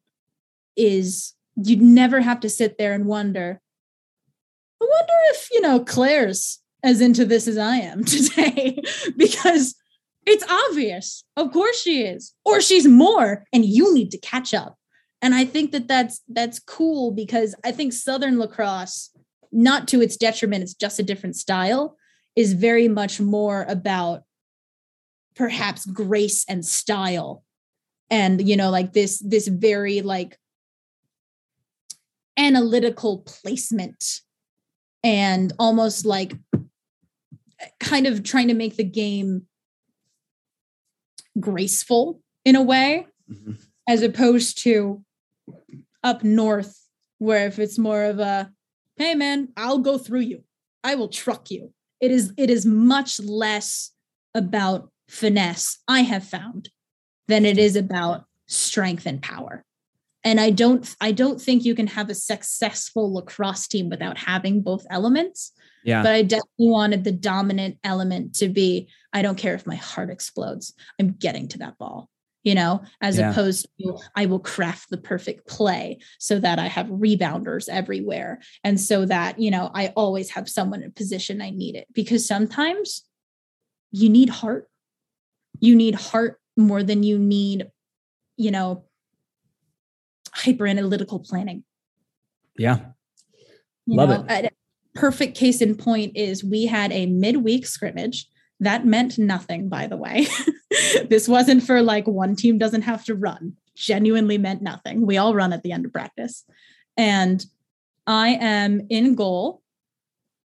[0.75, 3.61] is, you'd never have to sit there and wonder,
[4.81, 8.81] I wonder if, you know, Claire's as into this as I am today,
[9.17, 9.75] because
[10.29, 11.23] it's obvious.
[11.35, 12.33] Of course she is.
[12.45, 14.77] Or she's more and you need to catch up.
[15.21, 19.11] And I think that that's that's cool because I think southern lacrosse
[19.51, 21.97] not to its detriment it's just a different style
[22.35, 24.23] is very much more about
[25.35, 27.43] perhaps grace and style
[28.09, 30.37] and you know like this this very like
[32.37, 34.21] analytical placement
[35.03, 36.33] and almost like
[37.79, 39.45] kind of trying to make the game
[41.39, 43.57] graceful in a way Mhm.
[43.87, 45.03] as opposed to
[46.03, 46.85] up north
[47.17, 48.51] where if it's more of a
[48.97, 50.43] hey man i'll go through you
[50.83, 53.91] i will truck you it is it is much less
[54.33, 56.69] about finesse i have found
[57.27, 59.63] than it is about strength and power
[60.23, 64.61] and i don't i don't think you can have a successful lacrosse team without having
[64.61, 65.51] both elements
[65.83, 66.03] Yeah.
[66.03, 70.09] but I definitely wanted the dominant element to be I don't care if my heart
[70.09, 72.09] explodes, I'm getting to that ball,
[72.43, 73.31] you know, as Yeah.
[73.31, 78.39] opposed to I will craft the perfect play so that I have rebounders everywhere.
[78.63, 82.25] And so that, you know, I always have someone in position I need it because
[82.25, 83.03] sometimes
[83.91, 84.69] you need heart.
[85.59, 87.67] You need heart more than you need,
[88.37, 88.85] you know,
[90.31, 91.63] hyper analytical planning.
[92.57, 92.77] Yeah.
[93.87, 94.49] You Love know, a
[94.93, 98.27] perfect case in point is we had a midweek scrimmage.
[98.59, 100.27] That meant nothing, by the way.
[101.09, 103.53] this wasn't for like one team doesn't have to run.
[103.75, 105.05] Genuinely meant nothing.
[105.05, 106.43] We all run at the end of practice.
[106.97, 107.45] And
[108.05, 109.61] I am in goal.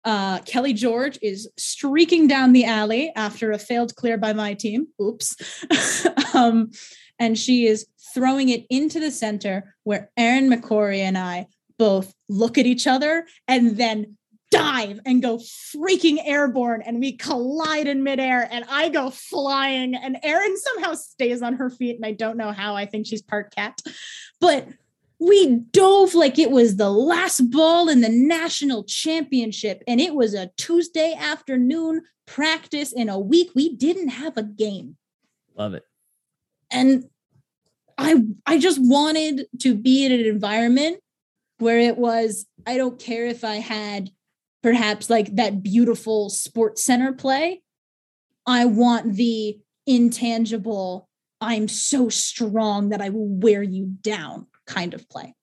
[0.05, 4.87] Uh, Kelly George is streaking down the alley after a failed clear by my team.
[5.03, 6.07] Oops.
[6.35, 6.71] um,
[7.19, 11.49] and she is throwing it into the center where Erin McCory and I
[11.79, 14.18] both look at each other and then
[14.51, 20.19] dive and go freaking airborne and we collide in midair and I go flying and
[20.23, 23.55] Erin somehow stays on her feet and I don't know how I think she's part
[23.55, 23.81] cat
[24.41, 24.67] but
[25.19, 30.33] we dove like it was the last ball in the national championship and it was
[30.33, 34.97] a Tuesday afternoon practice in a week we didn't have a game
[35.57, 35.83] Love it.
[36.71, 37.05] and
[37.97, 41.01] i i just wanted to be in an environment
[41.59, 44.11] where it was i don't care if i had
[44.71, 47.63] perhaps like that beautiful sports center play
[48.47, 51.09] i want the intangible
[51.41, 55.35] i'm so strong that i will wear you down kind of play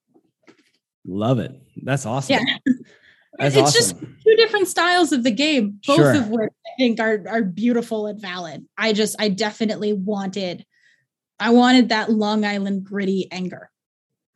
[1.08, 1.52] Love it.
[1.84, 2.34] That's awesome.
[2.34, 2.56] Yeah.
[3.38, 6.14] That's it's just two different styles of the game both Sure.
[6.16, 10.64] of which i think are are beautiful and valid i just i definitely wanted
[11.38, 13.70] i wanted that long island gritty anger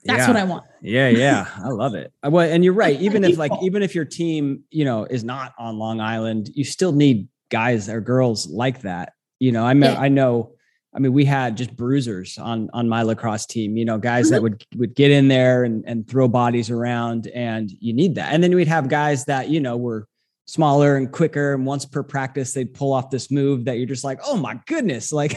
[0.05, 0.27] that's Yeah.
[0.29, 2.13] what i want Yeah, yeah, I love it.
[2.25, 2.99] Uh, Well, and you're right.
[3.01, 6.65] Even if like even if your team, you know, is not on Long Island, you
[6.65, 9.13] still need guys or girls like that.
[9.41, 10.01] You know, I mean, Yeah.
[10.01, 10.53] I know.
[10.95, 13.77] I mean, we had just bruisers on on my lacrosse team.
[13.77, 14.33] You know, guys Mm-hmm.
[14.35, 18.33] that would would get in there and and throw bodies around, and you need that.
[18.33, 20.09] And then we'd have guys that you know were
[20.51, 24.05] smaller and quicker, and once per practice they'd pull off this move that you're just
[24.05, 25.37] like, oh my goodness, like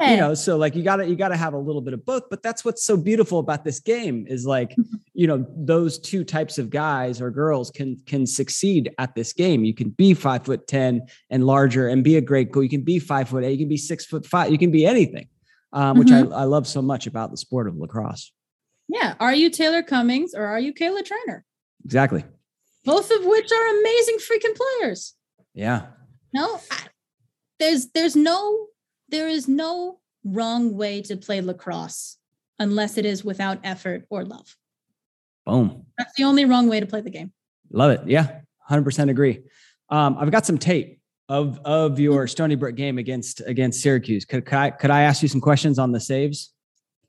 [0.00, 2.42] you know so like you gotta you gotta have a little bit of both but
[2.42, 4.96] that's what's so beautiful about this game is like Mm-hmm.
[5.14, 9.64] you know those two types of guys or girls can can succeed at this game.
[9.64, 12.82] You can be five foot ten and larger and be a great goal you can
[12.82, 15.28] be five foot eight you can be six foot five you can be anything
[15.72, 16.32] um, which Mm-hmm.
[16.32, 18.32] I, I love so much about the sport of lacrosse.
[18.88, 19.14] Yeah.
[19.20, 21.40] Are you taylor cummings or are you kayla treanor?
[21.84, 22.24] Exactly
[22.86, 25.14] both of which are amazing freaking players
[25.54, 25.86] yeah
[26.32, 26.86] no I-
[27.58, 28.66] there's there's no
[29.08, 32.16] there is no wrong way to play lacrosse
[32.58, 34.56] unless it is without effort or love
[35.44, 37.32] boom that's the only wrong way to play the game
[37.72, 38.00] Love it.
[38.06, 39.40] Yeah, hundred percent agree.
[39.90, 44.24] Um, I've got some tape of of your Stony Brook game against against Syracuse.
[44.24, 46.52] Could, could I could I ask you some questions on the saves?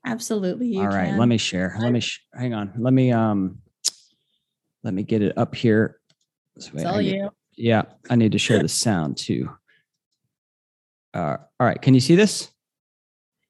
[0.04, 1.16] absolutely you All right, can.
[1.18, 1.76] let me share.
[1.78, 2.72] Let me sh- hang on.
[2.76, 3.58] Let me um
[4.84, 6.00] let me get it up here.
[6.56, 9.50] This way it's all get- you Yeah, I need to share the sound too.
[11.14, 12.50] Uh, all right, can you see this?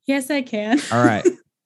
[0.07, 1.25] yes i can All right.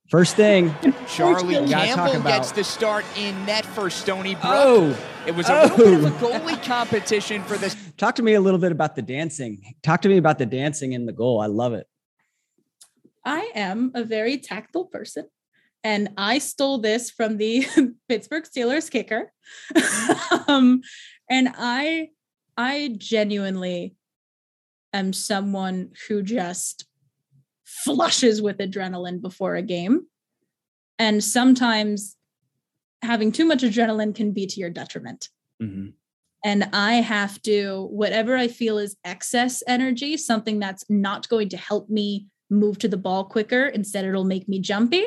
[0.09, 0.75] First thing.
[1.09, 4.45] Charlie We talk Campbell about- gets the start in net for Stony Brook.
[4.45, 6.11] Oh, it was a little bit of a oh.
[6.21, 7.75] goalie competition for this.
[7.97, 9.75] talk to me a little bit about the dancing.
[9.83, 11.41] Talk to me about the dancing in the goal.
[11.41, 11.87] I love it.
[13.25, 15.29] I am a very tactile person.
[15.85, 17.67] And I stole this from the
[18.09, 19.33] Pittsburgh Steelers kicker.
[20.49, 20.81] um,
[21.29, 22.09] and I
[22.57, 23.97] I genuinely
[24.93, 26.87] am someone who just
[27.65, 30.07] flushes with adrenaline before a game.
[30.99, 32.17] And sometimes
[33.03, 35.31] having too much adrenaline can be to your detriment
[35.61, 35.95] Mhm.
[36.45, 41.57] and I have to, whatever I feel is excess energy, something that's not going to
[41.57, 45.05] help me move to the ball quicker, instead it'll make me jumpy.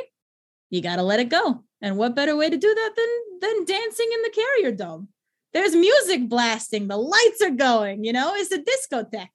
[0.75, 1.63] You got to let it go.
[1.81, 5.09] And what better way to do that than than dancing in the carrier dome?
[5.55, 9.29] there's music blasting, the lights are going, you know, it's a discotheque.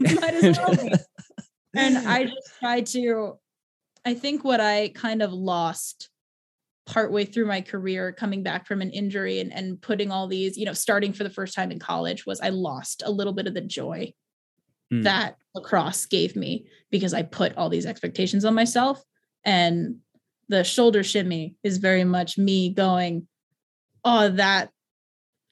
[0.20, 0.92] Might as well be.
[1.78, 3.34] And I just try to,
[4.04, 6.08] I think what I kind of lost
[6.86, 10.64] partway through my career coming back from an injury and, and putting all these, you
[10.64, 13.54] know, starting for the first time in college was I lost a little bit of
[13.54, 14.12] the joy
[14.92, 15.02] Mm.
[15.02, 19.02] that lacrosse gave me because I put all these expectations on myself.
[19.44, 19.96] And
[20.48, 23.26] the shoulder shimmy is very much me going,
[24.04, 24.70] oh, that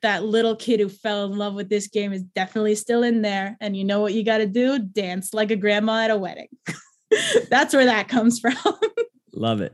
[0.02, 3.56] that little kid who fell in love with this game is definitely still in there.
[3.58, 4.78] And you know what you got to do?
[4.78, 6.48] Dance like a grandma at a wedding.
[7.48, 8.54] That's where that comes from.
[9.32, 9.72] Love it.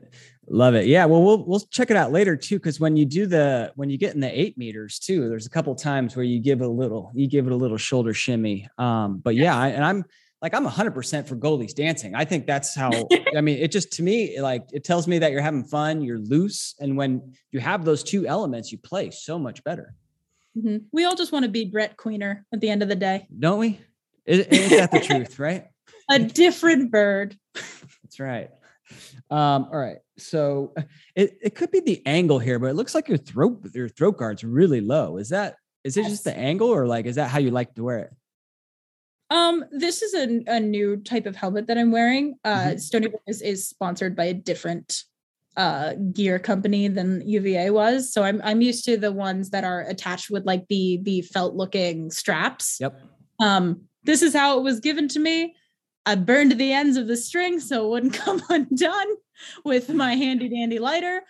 [0.49, 0.87] Love it.
[0.87, 1.05] Yeah.
[1.07, 2.59] Well, we'll we'll check it out later too.
[2.59, 5.51] Cause when you do the when you get in the eight meters too, there's a
[5.51, 8.69] couple times where you give a little, you give it a little shoulder shimmy.
[8.79, 10.05] Um, but yeah, I, and I'm
[10.43, 12.15] like I'm hundred percent for goalies dancing.
[12.15, 12.91] I think that's how
[13.37, 16.19] I mean it just to me, like it tells me that you're having fun, you're
[16.19, 16.75] loose.
[16.81, 19.95] And when you have those two elements, you play so much better.
[20.57, 20.85] Mhm.
[20.93, 23.27] We all just want to be Brett Queener at the end of the day.
[23.39, 23.81] Don't we?
[24.27, 25.67] Is, is that the truth, right?
[26.11, 27.37] A different bird.
[27.55, 28.51] That's right.
[29.31, 29.99] Um, all right.
[30.19, 30.75] So
[31.15, 34.17] it, it could be the angle here, but it looks like your throat your throat
[34.19, 35.19] guard's really low.
[35.19, 37.85] Is that is it just the angle or like is that how you like to
[37.85, 38.13] wear it?
[39.31, 42.35] Um, this is a, a new type of helmet that I'm wearing.
[42.45, 42.81] Uh, Mhm.
[42.81, 45.05] Stony is, is sponsored by a different
[45.57, 48.13] uh gear company than UVA was.
[48.13, 51.55] So I'm I'm used to the ones that are attached with like the the felt
[51.55, 52.79] looking straps.
[52.81, 53.01] Yep.
[53.41, 55.55] Um, this is how it was given to me.
[56.07, 59.17] I burned the ends of the string so it wouldn't come undone
[59.65, 61.23] with my handy dandy lighter.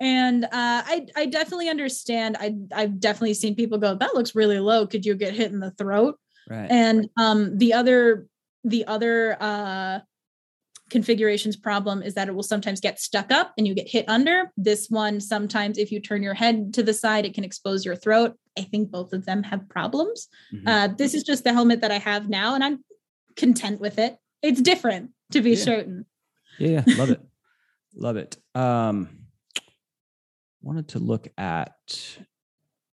[0.00, 2.36] And uh, I I definitely understand.
[2.38, 4.86] I I've definitely seen people go, that looks really low.
[4.86, 6.18] Could you get hit in the throat?
[6.52, 6.70] Right.
[6.70, 8.26] and um the other
[8.64, 10.00] the other uh
[10.90, 14.52] configurations problem is that it will sometimes get stuck up and you get hit under
[14.58, 17.96] this one sometimes if you turn your head to the side it can expose your
[17.96, 20.62] throat i think both of them have problems Mhm.
[20.66, 22.84] uh this is just the helmet that i have now and i'm
[23.36, 25.64] content with it it's different to be Yeah.
[25.64, 26.06] certain
[26.58, 27.20] yeah, love it.
[27.94, 28.36] Love it.
[28.54, 29.26] Um
[30.62, 32.18] wanted to look at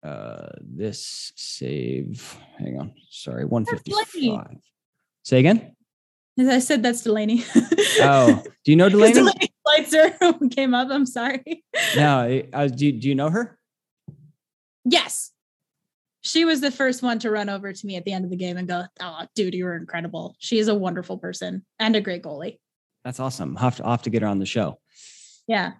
[0.05, 2.37] uh this save.
[2.59, 2.93] Hang on.
[3.09, 4.57] Sorry, 155.
[5.23, 5.71] Say again?
[6.37, 7.45] as i said that's delaney
[8.01, 9.13] Oh, do you know Delaney?
[9.13, 10.09] Delaney Sweitzer
[10.51, 11.63] came up i'm sorry
[11.95, 13.57] No, uh, do, you- do you know her?
[14.83, 15.31] Yes.
[16.21, 18.37] She was the first one to run over to me at the end of the
[18.37, 20.35] game and go, Oh, dude, you were incredible.
[20.39, 22.59] She is a wonderful person and a great goalie.
[23.05, 23.55] That's awesome.
[23.57, 24.79] I'll have to, I'll have to get her on the show.
[25.47, 25.73] Yeah.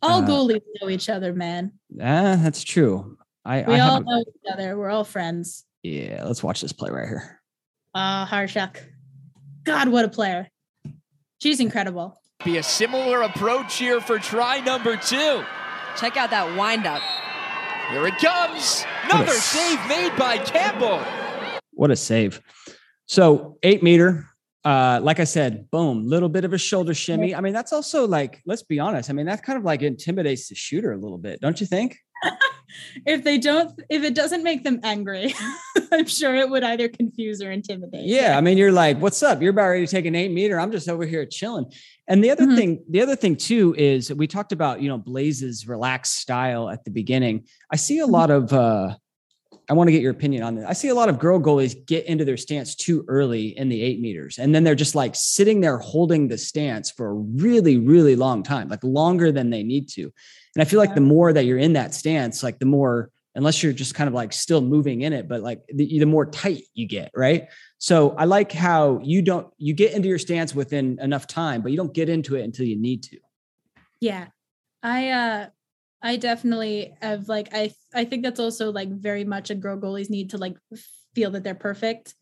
[0.00, 1.72] All Uh, goalies know each other, man.
[2.00, 3.18] Ah, that's true.
[3.44, 4.76] I, We I all have, know each other.
[4.76, 5.64] We're all friends.
[5.82, 7.40] yeah, let's watch this play right here.
[7.94, 8.76] Ah, Hawryschuk.
[9.64, 10.48] God, what a player.
[11.40, 12.20] She's incredible.
[12.44, 15.42] Be a similar approach here for try number two.
[15.96, 17.02] Check out that windup.
[17.90, 18.82] Here it comes.
[18.84, 21.00] What a Another save made by Campbell.
[21.72, 22.40] What a save.
[23.06, 24.26] So eight meter,
[24.64, 27.34] uh, like I said, boom, little bit of a shoulder shimmy.
[27.34, 29.08] I mean, that's also like, let's be honest.
[29.10, 31.96] I mean, that kind of like intimidates the shooter a little bit, don't you think?
[33.06, 35.34] If they don't, if it doesn't make them angry,
[35.92, 38.04] I'm sure it would either confuse or intimidate.
[38.04, 39.40] Yeah, I mean, you're like, "What's up?
[39.40, 40.58] You're about ready to take an eight meter.
[40.60, 41.66] I'm just over here chilling."
[42.08, 42.56] And the other Mhm.
[42.56, 46.84] thing, the other thing too, is we talked about you know Blaze's relaxed style at
[46.84, 47.46] the beginning.
[47.72, 48.52] I see a lot of.
[48.52, 48.96] uh
[49.70, 50.64] I want to get your opinion on this.
[50.66, 53.82] I see a lot of girl goalies get into their stance too early in the
[53.82, 57.76] eight meters, and then they're just like sitting there holding the stance for a really,
[57.76, 60.02] really long time, like longer than they need to.
[60.02, 63.62] And I feel like the more that you're in that stance, like the more, unless
[63.62, 66.64] you're just kind of like still moving in it, but like the, the more tight
[66.74, 67.48] you get, right?
[67.76, 71.70] So I like how you don't you get into your stance within enough time, but
[71.70, 73.18] you don't get into it until you need to.
[74.00, 74.28] Yeah.
[74.82, 75.46] I uh
[76.02, 80.10] I definitely have like I I think that's also like very much a girl goalies
[80.10, 80.56] need to like
[81.14, 82.14] feel that they're perfect.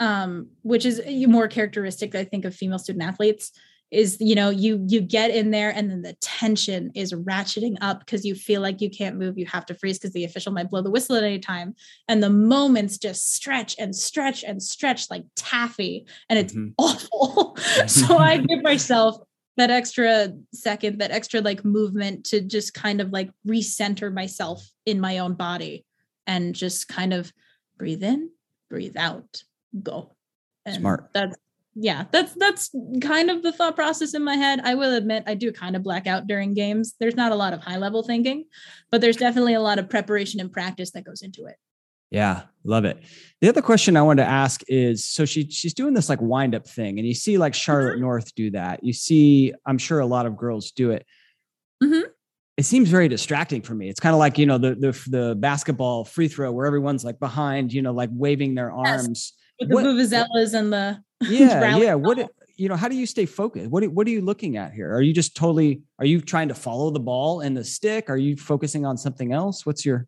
[0.00, 3.52] Um, which is more characteristic, I think, of female student athletes
[3.94, 8.00] is you know you you get in there and then the tension is ratcheting up
[8.00, 10.68] because you feel like you can't move you have to freeze because the official might
[10.70, 11.74] blow the whistle at any time
[12.08, 16.72] and the moments just stretch and stretch and stretch like taffy and it's Mhm.
[16.78, 17.56] awful
[17.86, 19.16] so i give myself
[19.56, 25.00] that extra second, that extra like movement to just kind of like recenter myself in
[25.00, 25.84] my own body
[26.26, 27.32] and just kind of
[27.78, 28.30] breathe in,
[28.68, 29.42] breathe out,
[29.82, 30.16] go.
[30.66, 31.10] And Smart.
[31.12, 31.36] That's
[31.76, 34.60] yeah, that's that's kind of the thought process in my head.
[34.62, 36.94] I will admit I do kind of black out during games.
[37.00, 38.44] There's not a lot of high level thinking,
[38.92, 41.56] but there's definitely a lot of preparation and practice that goes into it.
[42.14, 43.02] Yeah, love it.
[43.40, 46.54] The other question I wanted to ask is so she she's doing this like wind
[46.54, 48.82] up thing, and you see like Charlotte North do that.
[48.84, 51.04] You see, I'm sure a lot of girls do it.
[51.82, 52.04] Mhm.
[52.56, 53.88] it seems very distracting for me.
[53.88, 57.18] It's kind of like you know the the the basketball free throw where everyone's like
[57.18, 58.88] behind, you know, like waving their Yes.
[59.06, 59.32] arms.
[59.60, 61.94] With the What- vuvuzelas and the Yeah, yeah.
[61.94, 62.76] What you know?
[62.76, 63.68] How do you stay focused?
[63.70, 64.94] What what are you looking at here?
[64.94, 65.82] Are you just totally?
[65.98, 68.08] Are you trying to follow the ball and the stick?
[68.08, 69.66] Are you focusing on something else?
[69.66, 70.06] What's your?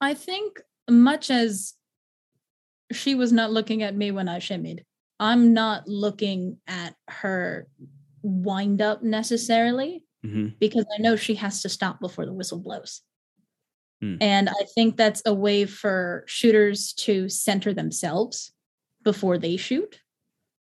[0.00, 0.60] I think
[0.90, 1.74] much as
[2.92, 4.80] she was not looking at me when I shimmied,
[5.20, 7.68] I'm not looking at her
[8.22, 10.58] wind up necessarily Mhm.
[10.58, 13.00] because I know she has to stop before the whistle blows.
[14.00, 14.16] Hmm.
[14.20, 18.52] And I think that's a way for shooters to center themselves
[19.02, 20.00] before they shoot.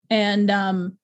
[0.09, 0.99] And um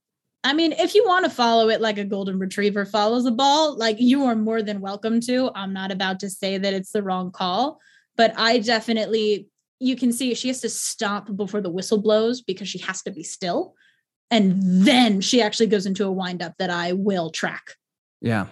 [0.45, 3.77] I mean, if you want to follow it like a golden retriever follows a ball,
[3.77, 5.51] like you are more than welcome to.
[5.57, 7.81] I'm not about to say that it's the wrong call,
[8.17, 9.49] but I definitely
[9.79, 13.11] you can see she has to stop before the whistle blows because she has to
[13.11, 13.75] be still.
[14.31, 17.75] And then she actually goes into a windup that I will track.
[18.21, 18.47] Yeah.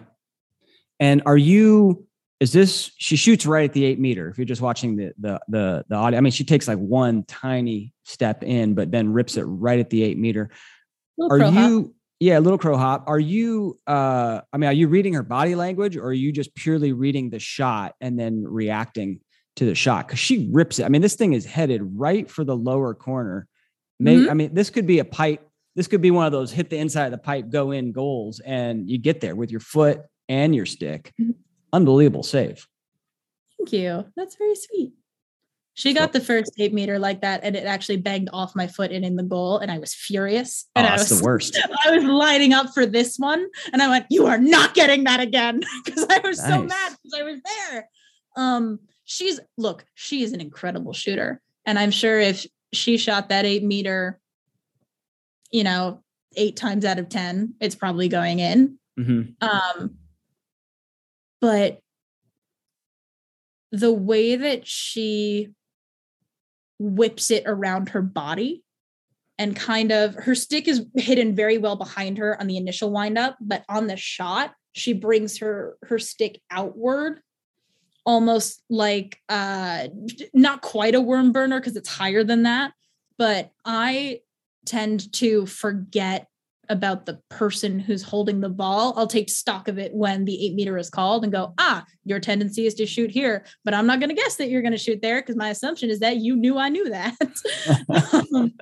[1.00, 2.06] And are you?
[2.40, 2.92] Is this?
[2.98, 4.28] She shoots right at the eight meter.
[4.28, 7.24] If you're just watching the the the the audio, I mean, she takes like one
[7.24, 10.50] tiny step in, but then rips it right at the eight meter.
[11.18, 11.70] Little Are crow hop.
[11.70, 11.94] you?
[12.20, 13.04] Yeah, little crow hop.
[13.08, 13.78] Are you?
[13.86, 17.30] uh I mean, are you reading her body language, or are you just purely reading
[17.30, 19.20] the shot and then reacting
[19.56, 20.06] to the shot?
[20.06, 20.84] Because she rips it.
[20.84, 23.46] I mean, this thing is headed right for the lower corner.
[24.00, 24.30] May Mhm.
[24.30, 25.48] I mean, this could be a pipe.
[25.76, 28.40] This could be one of those hit the inside of the pipe, go in goals,
[28.40, 31.12] and you get there with your foot and your stick.
[31.20, 31.34] Mhm.
[31.72, 32.66] Unbelievable save.
[33.58, 34.04] Thank you.
[34.16, 34.92] That's very sweet.
[35.76, 38.92] She got the first eight meter like that, and it actually banged off my foot
[38.92, 40.66] and in the goal, and I was furious.
[40.76, 41.58] Oh, And I that's was the worst.
[41.84, 45.18] I was lining up for this one, and I went, "You are not getting that
[45.18, 47.88] again," because I was so mad because I was there.
[48.36, 53.44] Um, she's look, she is an incredible shooter, and I'm sure if she shot that
[53.44, 54.18] eight meter,
[55.50, 56.02] you know,
[56.36, 58.78] eight times out of ten, it's probably going in.
[58.98, 59.34] Mhm.
[59.42, 59.98] Um,
[61.40, 61.80] but
[63.72, 65.50] the way that she
[66.78, 68.62] whips it around her body
[69.38, 73.36] and kind of her stick is hidden very well behind her on the initial windup,
[73.40, 77.20] but on the shot, she brings her her stick outward
[78.06, 79.88] almost like uh
[80.32, 82.72] not quite a worm burner because it's higher than that
[83.18, 84.20] but i
[84.66, 86.28] tend to forget
[86.68, 88.94] about the person who's holding the ball.
[88.96, 92.20] I'll take stock of it when the eight meter is called and go, ah, your
[92.20, 94.78] tendency is to shoot here, but I'm not going to guess that you're going to
[94.78, 97.16] shoot there because my assumption is that you knew I knew that.
[98.32, 98.54] Um,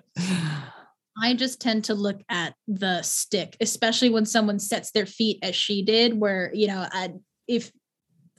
[1.22, 5.54] I just tend to look at the stick, especially when someone sets their feet as
[5.54, 7.10] she did, where, you know, I,
[7.46, 7.70] if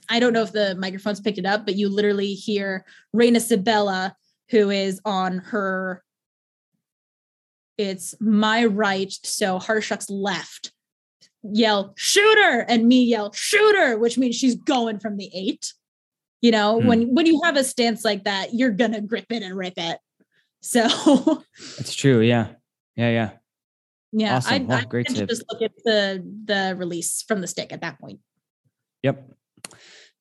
[0.08, 4.14] I don't know if the microphones picked it up, but you literally hear Reina Sabella,
[4.50, 6.02] who is on her
[7.76, 10.72] it's my right, so Hawryschuk's left,
[11.42, 15.72] yell shooter, and me yell shooter, which means she's going from the eight.
[16.40, 16.86] You know, Hmm.
[16.86, 19.98] when when you have a stance like that, you're gonna grip it and rip it.
[20.62, 20.86] So
[21.78, 22.20] It's true.
[22.20, 22.52] Yeah.
[22.96, 23.10] Yeah.
[23.10, 23.30] Yeah.
[24.12, 24.70] yeah, Awesome.
[24.70, 25.26] I, Oh, I great save.
[25.28, 28.20] just look at the the release from the stick at that point.
[29.02, 29.32] Yep.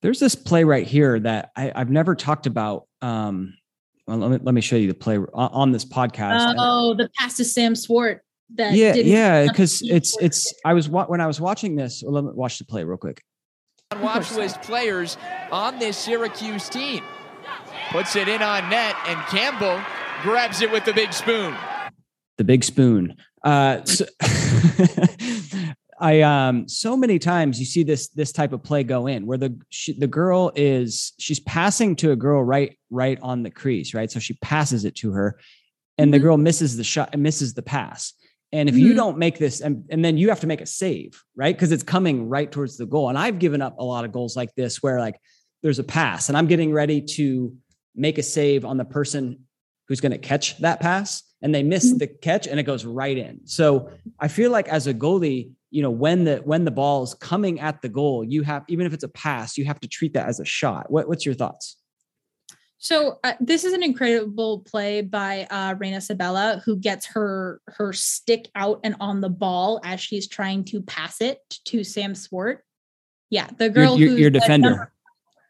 [0.02, 2.88] There's this play right here that I, I've never talked about.
[3.02, 3.54] Um,
[4.06, 6.50] well, let me, let me show you the play on, on this podcast.
[6.50, 8.22] And- Oh, the pass to Sam Swart.
[8.56, 10.54] That yeah, yeah, because it's it's.
[10.64, 12.04] I was when I was watching this.
[12.06, 13.24] Well, let me watch the play real quick.
[14.00, 15.18] Watch list players
[15.52, 17.04] on this Syracuse team.
[17.90, 19.82] Puts it in on net, and Campbell
[20.22, 21.56] grabs it with the big spoon.
[22.38, 23.16] the big spoon.
[23.44, 24.06] Uh, so,
[26.04, 29.38] I um so many times you see this this type of play go in where
[29.38, 33.94] the she, the girl is she's passing to a girl right right on the crease
[33.94, 34.12] right?
[34.12, 35.40] So she passes it to her
[35.98, 36.24] and the Mhm.
[36.24, 38.14] girl misses the shot and misses the pass.
[38.52, 38.96] And if you Mhm.
[38.98, 41.56] don't make this and, and then you have to make a save right?
[41.56, 43.08] Because it's coming right towards the goal.
[43.08, 45.16] And I've given up a lot of goals like this where like
[45.62, 47.56] there's a pass and I'm getting ready to
[47.96, 49.40] make a save on the person
[49.88, 52.00] who's going to catch that pass and they miss Mhm.
[52.00, 53.42] the catch and it goes right in.
[53.46, 57.14] So I feel like as a goalie, you know, when the when the ball is
[57.16, 60.14] coming at the goal, you have even if it's a pass, you have to treat
[60.14, 60.90] that as a shot.
[60.90, 61.78] What, what's your thoughts?
[62.78, 67.94] So uh, this is an incredible play by uh, Reina Sabella, who gets her her
[67.94, 72.64] stick out and on the ball as she's trying to pass it to Sam Swart.
[73.30, 74.70] Yeah, the girl your, who's your defender.
[74.70, 74.94] number-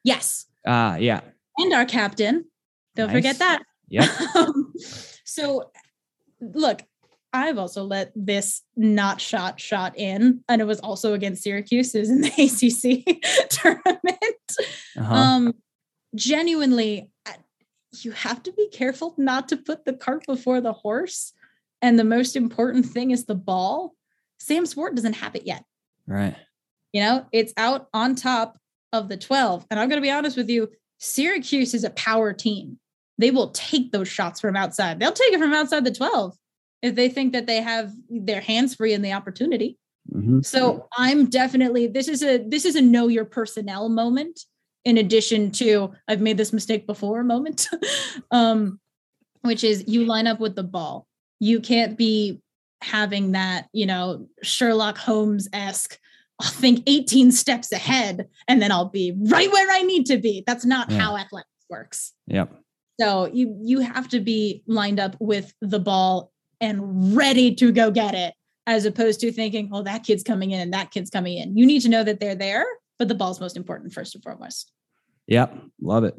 [0.03, 1.21] yes, Ah, yeah.
[1.57, 2.45] and our captain.
[2.95, 3.15] Don't Nice.
[3.15, 3.63] forget that.
[3.89, 4.07] Yeah.
[4.35, 4.73] Um,
[5.25, 5.71] so,
[6.53, 6.81] look,
[7.31, 11.95] I've also let this not shot shot in, and it was also against Syracuse.
[11.95, 14.21] It was in the ACC tournament.
[14.97, 15.13] Uh-huh.
[15.13, 15.53] Um,
[16.15, 17.09] genuinely,
[18.01, 21.33] you have to be careful not to put the cart before the horse.
[21.81, 23.93] And the most important thing is the ball.
[24.39, 25.63] Sam Swart doesn't have it yet.
[26.07, 26.35] right.
[26.91, 28.59] You know, it's out on top
[28.91, 29.65] of the 12.
[29.71, 30.69] And I'm going to be honest with you,
[30.99, 32.77] Syracuse is a power team.
[33.23, 34.99] They will take those shots from outside.
[34.99, 36.35] They'll take it from outside the 12
[36.81, 39.77] if they think that they have their hands free and the opportunity.
[40.13, 40.41] Mm-hmm.
[40.41, 44.41] So I'm definitely this is a this is a know your personnel moment
[44.83, 47.69] in addition to I've made this mistake before moment.
[48.31, 48.81] um
[49.39, 51.07] which is you line up with the ball.
[51.39, 52.41] You can't be
[52.81, 55.97] having that, you know, Sherlock Holmes-esque
[56.41, 60.43] I'll think 18 steps ahead and then I'll be right where I need to be.
[60.45, 60.99] That's not Yeah.
[60.99, 62.11] how athletics works.
[62.27, 62.62] Yep.
[62.99, 66.31] So you you have to be lined up with the ball
[66.61, 68.33] and ready to go get it,
[68.67, 71.65] as opposed to thinking, "Oh, that kid's coming in and that kid's coming in." You
[71.65, 72.65] need to know that they're there,
[72.99, 74.71] but the ball's most important first and foremost.
[75.27, 75.57] Yep.
[75.81, 76.15] Love it.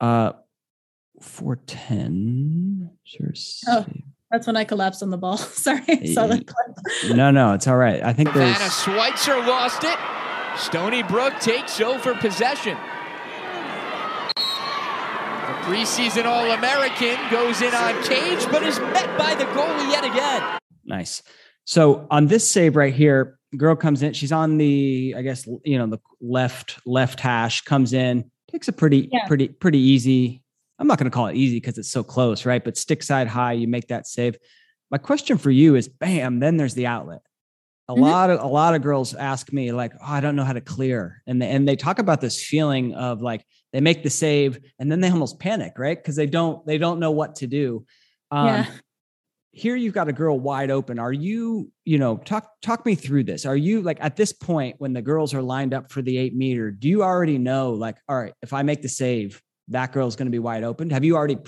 [0.00, 0.32] Uh,
[1.20, 2.90] four ten.
[3.04, 3.32] Sure.
[3.68, 3.86] Oh.
[4.30, 5.36] That's when I collapsed on the ball.
[5.38, 7.14] Sorry, I saw that clip.
[7.16, 8.02] No, no, it's all right.
[8.02, 8.56] I think there's.
[8.56, 9.96] Vanna Sweitzer lost it.
[10.58, 12.76] Stony Brook takes over possession.
[15.64, 20.04] The preseason All American goes in on Cage, but is met by the goalie yet
[20.04, 20.58] again.
[20.84, 21.22] Nice.
[21.64, 24.12] So on this save right here, girl comes in.
[24.12, 27.62] She's on the, I guess, you know, the left left hash.
[27.62, 29.26] Comes in, takes a pretty, Yeah.
[29.26, 30.42] pretty, pretty easy.
[30.78, 32.62] I'm not going to call it easy because it's so close, right?
[32.62, 34.36] But stick side high, you make that save.
[34.90, 37.20] My question for you is, bam, then there's the outlet.
[37.88, 38.00] A Mhm.
[38.00, 40.60] lot of a lot of girls ask me like, oh, I don't know how to
[40.60, 44.60] clear, and they, and they talk about this feeling of like they make the save
[44.78, 45.98] and then they almost panic, right?
[45.98, 47.84] Because they don't they don't know what to do.
[48.30, 48.66] Um, Yeah.
[49.52, 53.22] here you've got a girl wide open are you you know talk talk me through
[53.22, 56.18] this are you like at this point when the girls are lined up for the
[56.18, 59.92] eight meter do you already know like all right if i make the save that
[59.92, 61.38] girl's going to be wide open have you already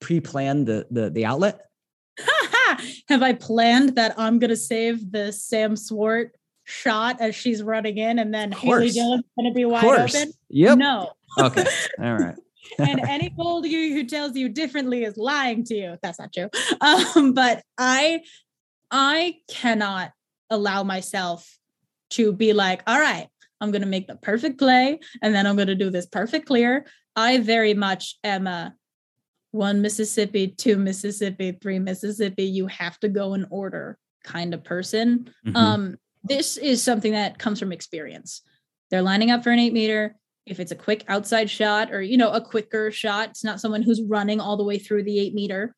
[0.00, 1.62] pre-planned the the, the outlet
[3.08, 7.96] Have I planned that I'm going to save the Sam Swart shot as she's running
[7.98, 8.90] in, and then Haley.
[8.90, 10.32] Dillon's going to be wide open?
[10.50, 11.10] yep No.
[11.38, 11.64] Okay
[12.00, 12.36] all right
[12.78, 15.96] and any gold you who tells you differently is lying to you.
[16.02, 16.50] That's not true.
[16.80, 18.22] Um, but I
[18.90, 20.12] I cannot
[20.50, 21.58] allow myself
[22.10, 23.28] to be like, all right,
[23.60, 26.86] I'm gonna make the perfect play and then I'm gonna do this perfect clear.
[27.16, 28.74] I very much am a
[29.50, 32.44] one Mississippi, two Mississippi, three Mississippi.
[32.44, 35.30] You have to go in order kind of person.
[35.46, 35.56] Mhm.
[35.56, 38.42] Um, this is something that comes from experience.
[38.90, 40.16] They're lining up for an eight meter.
[40.50, 43.82] If it's a quick outside shot or you know a quicker shot, it's not someone
[43.82, 45.74] who's running all the way through the eight meter.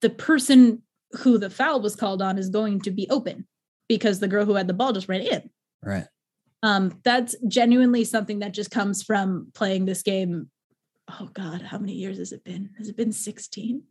[0.00, 0.82] The person
[1.18, 3.46] who the foul was called on is going to be open
[3.88, 5.50] because the girl who had the ball just ran in.
[5.82, 6.06] right
[6.62, 10.50] Um, that's genuinely something that just comes from playing this game.
[11.08, 12.70] Oh God, how many years has it been?
[12.78, 13.82] Has it been 16?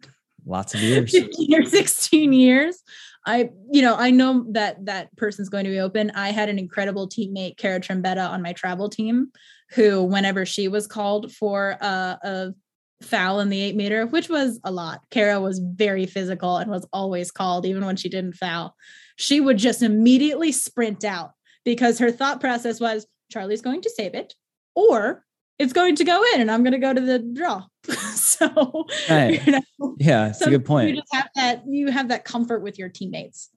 [0.45, 1.11] Lots of years.
[1.17, 2.83] 15 or 16 years.
[3.25, 6.11] I you know i know that that person's going to be open.
[6.11, 9.31] I had an incredible teammate kara trembetta on my travel team
[9.71, 12.53] who whenever she was called for a,
[13.01, 16.87] foul in the eight meter which was a lot kara was very physical and was
[16.93, 18.75] always called even when she didn't foul.
[19.17, 21.31] She would just immediately sprint out
[21.65, 24.33] because her thought process was charlie's going to save it
[24.75, 25.25] or
[25.59, 27.63] it's going to go in and i'm going to go to the draw
[28.15, 29.41] so Hey.
[29.45, 32.61] you know, yeah it's a good point You just have that you have that comfort
[32.61, 33.49] with your teammates.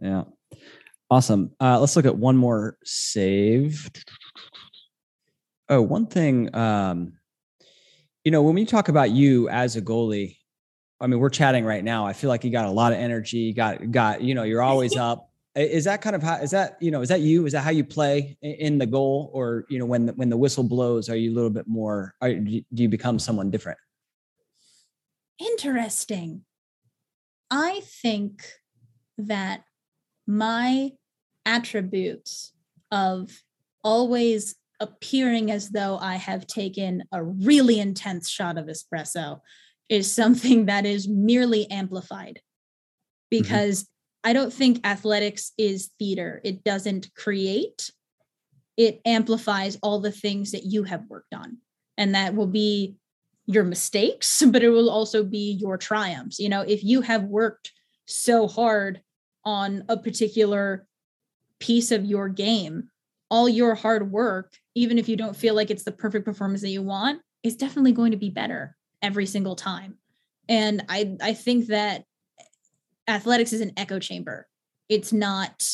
[0.00, 0.24] Yeah.
[1.10, 1.52] Awesome.
[1.60, 3.90] Uh, let's look at one more save.
[5.68, 6.54] Oh, one thing.
[6.54, 7.14] Um,
[8.24, 10.36] you know, when we talk about you as a goalie,
[11.00, 12.06] I mean, we're chatting right now.
[12.06, 13.38] I feel like you got a lot of energy.
[13.38, 15.30] You got, got, you know, you're always up.
[15.54, 17.46] Is that kind of how, is that, you know, is that you?
[17.46, 19.30] Is that how you play in the goal?
[19.32, 22.14] Or, you know, when, the, when the whistle blows, are you a little bit more,
[22.20, 23.78] are, do you become someone different?
[25.38, 26.44] Interesting.
[27.50, 28.44] I think
[29.18, 29.64] that
[30.26, 30.92] my
[31.46, 32.52] attributes
[32.90, 33.30] of
[33.84, 39.40] always appearing as though I have taken a really intense shot of espresso
[39.88, 42.40] is something that is merely amplified
[43.32, 43.42] mm-hmm.
[43.42, 43.88] because
[44.24, 46.40] I don't think athletics is theater.
[46.42, 47.90] It doesn't create,
[48.76, 51.58] it amplifies all the things that you have worked on.
[51.96, 52.96] And that will be
[53.46, 56.38] your mistakes, but it will also be your triumphs.
[56.38, 57.72] You know, if you have worked
[58.06, 59.02] so hard
[59.44, 60.86] on a particular
[61.60, 62.88] piece of your game,
[63.30, 66.70] all your hard work, even if you don't feel like it's the perfect performance that
[66.70, 69.98] you want, is definitely going to be better every single time.
[70.48, 72.04] And I I think that
[73.08, 74.46] athletics is an echo chamber.
[74.88, 75.68] It's not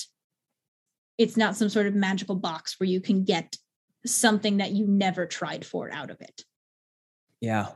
[1.18, 3.56] it's not some sort of magical box where you can get
[4.06, 6.44] something that you never tried for out of it.
[7.40, 7.66] Yeah.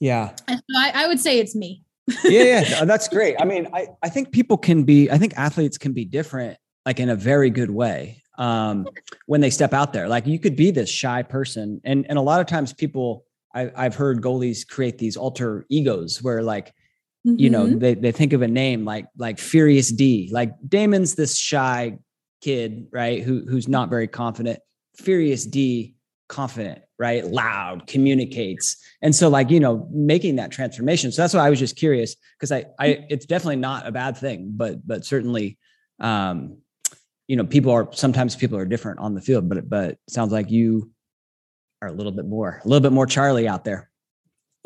[0.00, 0.34] Yeah.
[0.48, 1.82] So I, I would say it's me.
[2.24, 3.36] yeah, yeah, that's great.
[3.40, 7.00] I mean, I, I think people can be, I think athletes can be different, like
[7.00, 8.22] in a very good way.
[8.38, 8.86] um,
[9.26, 10.08] when they step out there.
[10.08, 13.24] Like you could be this shy person, and and a lot of times people
[13.54, 16.74] I, I've heard goalies create these alter egos where like
[17.26, 17.80] you know Mhm.
[17.80, 20.28] they they think of a name like like Furious D.
[20.32, 21.98] Like Damon's this shy
[22.40, 23.22] kid, right?
[23.22, 24.60] Who who's not very confident.
[24.96, 25.96] Furious D
[26.28, 27.24] confident, right?
[27.26, 28.76] Loud, communicates.
[29.02, 31.10] And so like, you know, making that transformation.
[31.12, 34.16] So that's why I was just curious because I I it's definitely not a bad
[34.16, 35.58] thing, but but certainly
[36.00, 36.58] um
[37.28, 40.30] you know, people are sometimes people are different on the field, but but it sounds
[40.30, 40.92] like you
[41.82, 43.90] are a little bit more, a little bit more Charlie out there.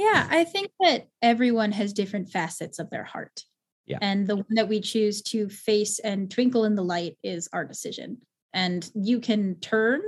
[0.01, 3.44] Yeah, I think that everyone has different facets of their heart.
[3.85, 3.98] Yeah.
[4.01, 7.66] And the one that we choose to face and twinkle in the light is our
[7.66, 8.16] decision.
[8.55, 10.01] And you can turn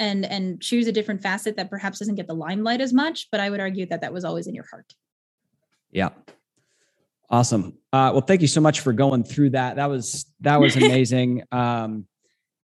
[0.00, 3.38] and and choose a different facet that perhaps doesn't get the limelight as much, but
[3.38, 4.92] I would argue that that was always in your heart.
[5.92, 6.08] Yeah.
[7.30, 7.78] Awesome.
[7.92, 9.76] Uh, well, thank you so much for going through that.
[9.76, 11.44] That was that was amazing.
[11.52, 12.08] um,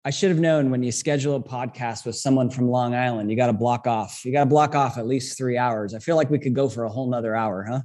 [0.03, 3.37] I should have known when you schedule a podcast with someone from Long Island, you
[3.37, 4.25] got to block off.
[4.25, 5.93] You got to block off at least three hours.
[5.93, 7.81] I feel like we could go for a whole nother hour, huh?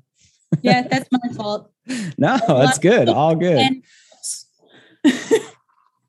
[0.63, 1.71] Yeah, that's my fault.
[2.19, 3.09] No, that's good.
[3.09, 3.83] All good.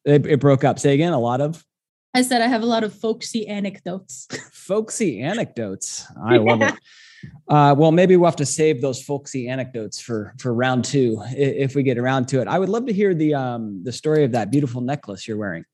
[0.08, 0.80] It, it broke up.
[0.80, 1.12] Say again.
[1.12, 1.66] A lot of
[2.14, 4.28] I said I have a lot of folksy anecdotes.
[4.54, 6.06] folksy anecdotes.
[6.26, 6.74] I love it.
[7.50, 11.76] Uh, well, maybe we'll have to save those folksy anecdotes for for round two if
[11.76, 12.48] we get around to it.
[12.48, 15.66] I would love to hear the um the story of that beautiful necklace you're wearing.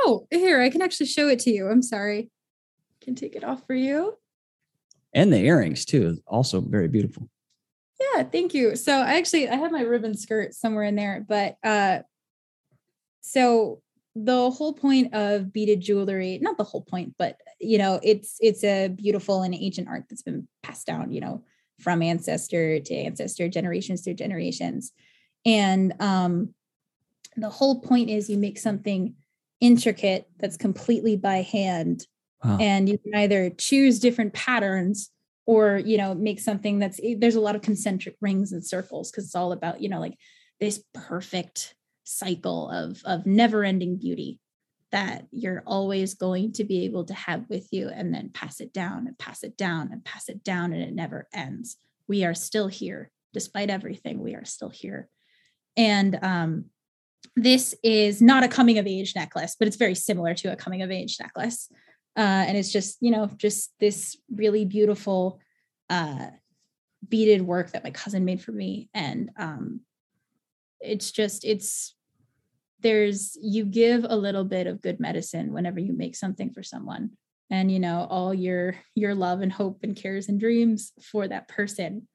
[0.00, 1.68] Oh, here, I can actually show it to you.
[1.68, 2.30] I'm sorry.
[3.02, 4.16] Can take it off for you.
[5.14, 7.28] and the earrings too also very beautiful
[8.00, 8.76] Yeah, thank you.
[8.76, 12.00] So I actually I have my ribbon skirt somewhere in there, but uh
[13.20, 13.80] so
[14.14, 18.64] the whole point of beaded jewelry, not the whole point, but you know, it's it's
[18.64, 21.44] a beautiful and ancient art that's been passed down, you know,
[21.80, 24.92] from ancestor to ancestor, generations through generations.
[25.46, 26.54] And um
[27.36, 29.14] the whole point is you make something
[29.60, 32.06] intricate that's completely by hand.
[32.44, 32.58] Wow.
[32.60, 35.10] and you can either choose different patterns
[35.44, 39.10] or you know make something that's eh, there's a lot of concentric rings and circles
[39.10, 40.16] because it's all about you know like
[40.60, 41.74] this perfect
[42.04, 44.38] cycle of of never ending beauty
[44.92, 48.72] that you're always going to be able to have with you and then pass it
[48.72, 51.76] down and pass it down and pass it down and it never ends.
[52.06, 53.10] We are still here.
[53.34, 55.08] Despite everything we are still here.
[55.76, 56.64] And um
[57.36, 60.82] this is not a coming of age necklace but it's very similar to a coming
[60.82, 61.68] of age necklace.
[62.16, 65.40] Uh, and it's just you know just this really beautiful
[65.88, 66.28] uh,
[67.06, 68.88] beaded work that my cousin made for me.
[68.94, 69.80] And um,
[70.80, 71.94] it's just it's
[72.80, 77.10] there's you give a little bit of good medicine whenever you make something for someone.
[77.50, 81.48] And you know all your your love and hope and cares and dreams for that
[81.48, 82.08] person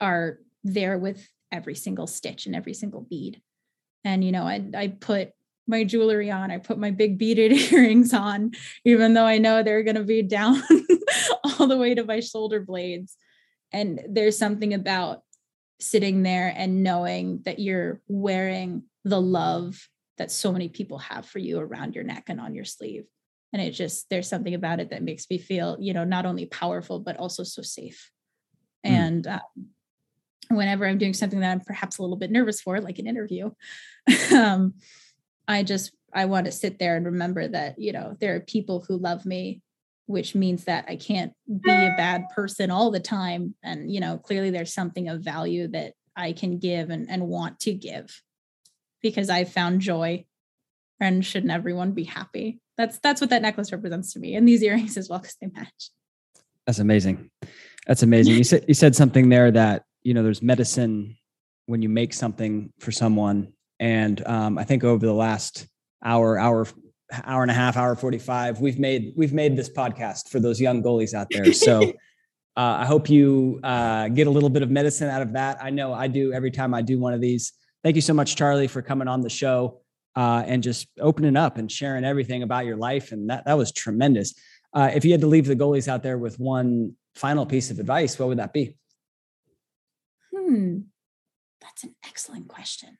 [0.00, 3.42] are there with every single stitch and every single bead
[4.04, 5.30] and you know i i put
[5.66, 8.50] my jewelry on i put my big beaded earrings on
[8.84, 10.60] even though i know they're going to be down
[11.44, 13.16] all the way to my shoulder blades.
[13.72, 15.22] And there's something about
[15.80, 19.88] sitting there and knowing that you're wearing the love
[20.18, 23.04] that so many people have for you around your neck and on your sleeve.
[23.52, 26.46] And it just there's something about it that makes me feel you know not only
[26.46, 28.10] powerful but also so safe.
[28.84, 28.90] Mm.
[28.90, 29.40] and um,
[30.48, 33.50] whenever i'm doing something that i'm perhaps a little bit nervous for like an interview
[34.34, 34.74] um,
[35.48, 38.84] i just i want to sit there and remember that you know there are people
[38.86, 39.60] who love me
[40.06, 44.18] which means that i can't be a bad person all the time and you know
[44.18, 48.22] clearly there's something of value that i can give and, and want to give
[49.00, 50.24] because i found joy
[51.00, 54.62] and shouldn't everyone be happy that's that's what that necklace represents to me and these
[54.62, 55.90] earrings as well because they match
[56.66, 57.30] That's amazing.
[57.86, 58.36] That's amazing.
[58.36, 61.16] You said you said something there that you know there's medicine
[61.66, 65.66] when you make something for someone, and um, I think over the last
[66.04, 66.66] hour, hour,
[67.24, 70.60] hour and a half, hour forty five, we've made we've made this podcast for those
[70.60, 71.52] young goalies out there.
[71.52, 71.82] So
[72.56, 75.58] uh, I hope you uh, get a little bit of medicine out of that.
[75.62, 77.52] I know I do every time I do one of these.
[77.82, 79.80] Thank you so much, Charlie, for coming on the show
[80.14, 83.12] uh, and just opening up and sharing everything about your life.
[83.12, 84.34] And that that was tremendous.
[84.74, 87.78] Uh, if you had to leave the goalies out there with one final piece of
[87.78, 88.76] advice, what would that be?
[90.34, 90.78] Hmm,
[91.60, 92.98] that's an excellent question.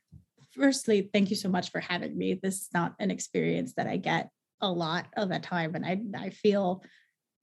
[0.54, 2.34] Firstly, thank you so much for having me.
[2.34, 4.30] This is not an experience that I get
[4.60, 6.82] a lot of the time, and I I feel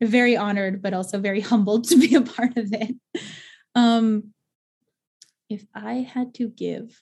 [0.01, 2.95] very honored, but also very humbled to be a part of it.
[3.75, 4.33] Um,
[5.49, 7.01] if I had to give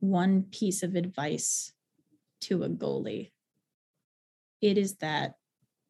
[0.00, 1.72] one piece of advice
[2.42, 3.32] to a goalie,
[4.60, 5.34] it is that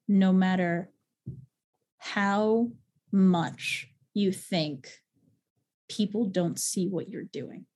[0.06, 0.90] no matter
[1.98, 2.70] how
[3.12, 5.00] much you think
[5.90, 7.66] people don't see what you're doing,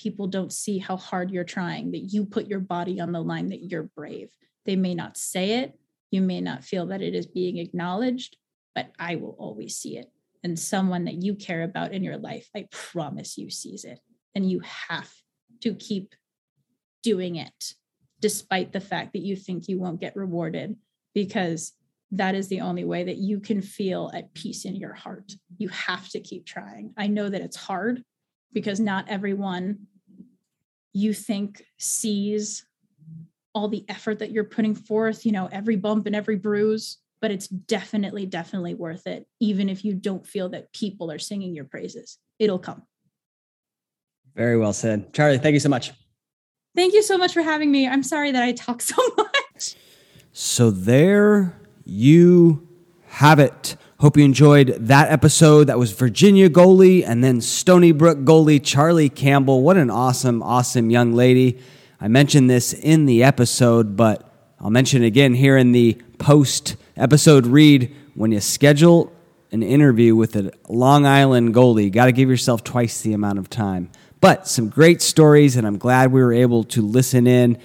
[0.00, 3.50] people don't see how hard you're trying, that you put your body on the line,
[3.50, 4.30] that you're brave.
[4.64, 5.78] They may not say it,
[6.10, 8.36] you may not feel that it is being acknowledged,
[8.74, 10.10] but I will always see it.
[10.42, 14.00] And someone that you care about in your life, I promise you sees it.
[14.34, 15.12] And you have
[15.60, 16.14] to keep
[17.02, 17.74] doing it,
[18.20, 20.76] despite the fact that you think you won't get rewarded,
[21.14, 21.72] because
[22.12, 25.32] that is the only way that you can feel at peace in your heart.
[25.56, 26.92] You have to keep trying.
[26.96, 28.02] I know that it's hard
[28.52, 29.86] because not everyone
[30.92, 32.66] you think sees
[33.54, 37.30] all the effort that you're putting forth, you know, every bump and every bruise, but
[37.30, 41.64] it's definitely, definitely worth it, even if you don't feel that people are singing your
[41.64, 42.18] praises.
[42.38, 42.82] It'll come.
[44.34, 45.14] Very well said.
[45.14, 45.92] Charlie, thank you so much.
[46.74, 47.86] Thank you so much for having me.
[47.86, 49.76] I'm sorry that I talk so much.
[50.32, 52.68] So there you
[53.06, 53.76] have it.
[53.98, 55.64] Hope you enjoyed that episode.
[55.68, 59.62] That was Virginia goalie and then Stony Brook goalie Charlie Campbell.
[59.62, 61.60] What an awesome, awesome young lady.
[62.00, 64.28] I mentioned this in the episode, but
[64.60, 67.94] I'll mention it again here in the post episode read.
[68.14, 69.12] When you schedule
[69.52, 73.48] an interview with a Long Island goalie, got to give yourself twice the amount of
[73.48, 73.90] time.
[74.20, 77.58] But some great stories, and I'm glad we were able to listen in.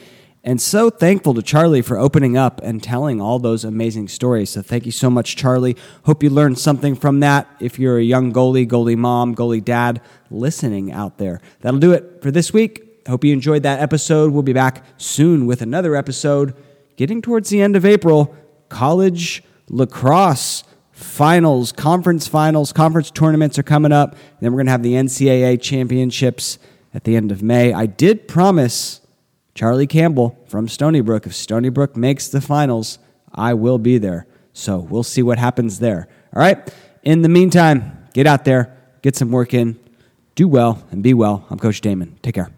[0.48, 4.52] And so thankful to Charlie for opening up and telling all those amazing stories.
[4.52, 5.76] So thank you so much, Charlie.
[6.06, 7.50] Hope you learned something from that.
[7.60, 10.00] If you're a young goalie, goalie mom, goalie dad
[10.30, 13.02] listening out there, that'll do it for this week.
[13.10, 14.32] Hope you enjoyed that episode.
[14.32, 16.54] We'll be back soon with another episode.
[16.96, 18.34] Getting towards the end of April,
[18.70, 20.64] college lacrosse
[20.94, 24.16] finals, conference finals, conference tournaments are coming up.
[24.40, 26.58] Then we're going to have the NCAA championships
[26.94, 27.74] at the end of May.
[27.74, 29.02] I did promise
[29.58, 33.00] Charlie Campbell from Stony Brook if Stony Brook makes the finals,
[33.34, 34.28] I will be there.
[34.54, 36.08] So we'll see what happens there.
[36.36, 36.72] All right.
[37.02, 39.80] In the meantime, get out there, get some work in,
[40.36, 41.44] do well, and be well.
[41.50, 42.20] I'm Coach Damon.
[42.22, 42.52] Take care.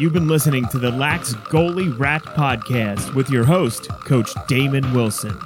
[0.00, 5.38] You've been listening to the Lax Goalie Rat Podcast with your host, Coach Damon Wilson.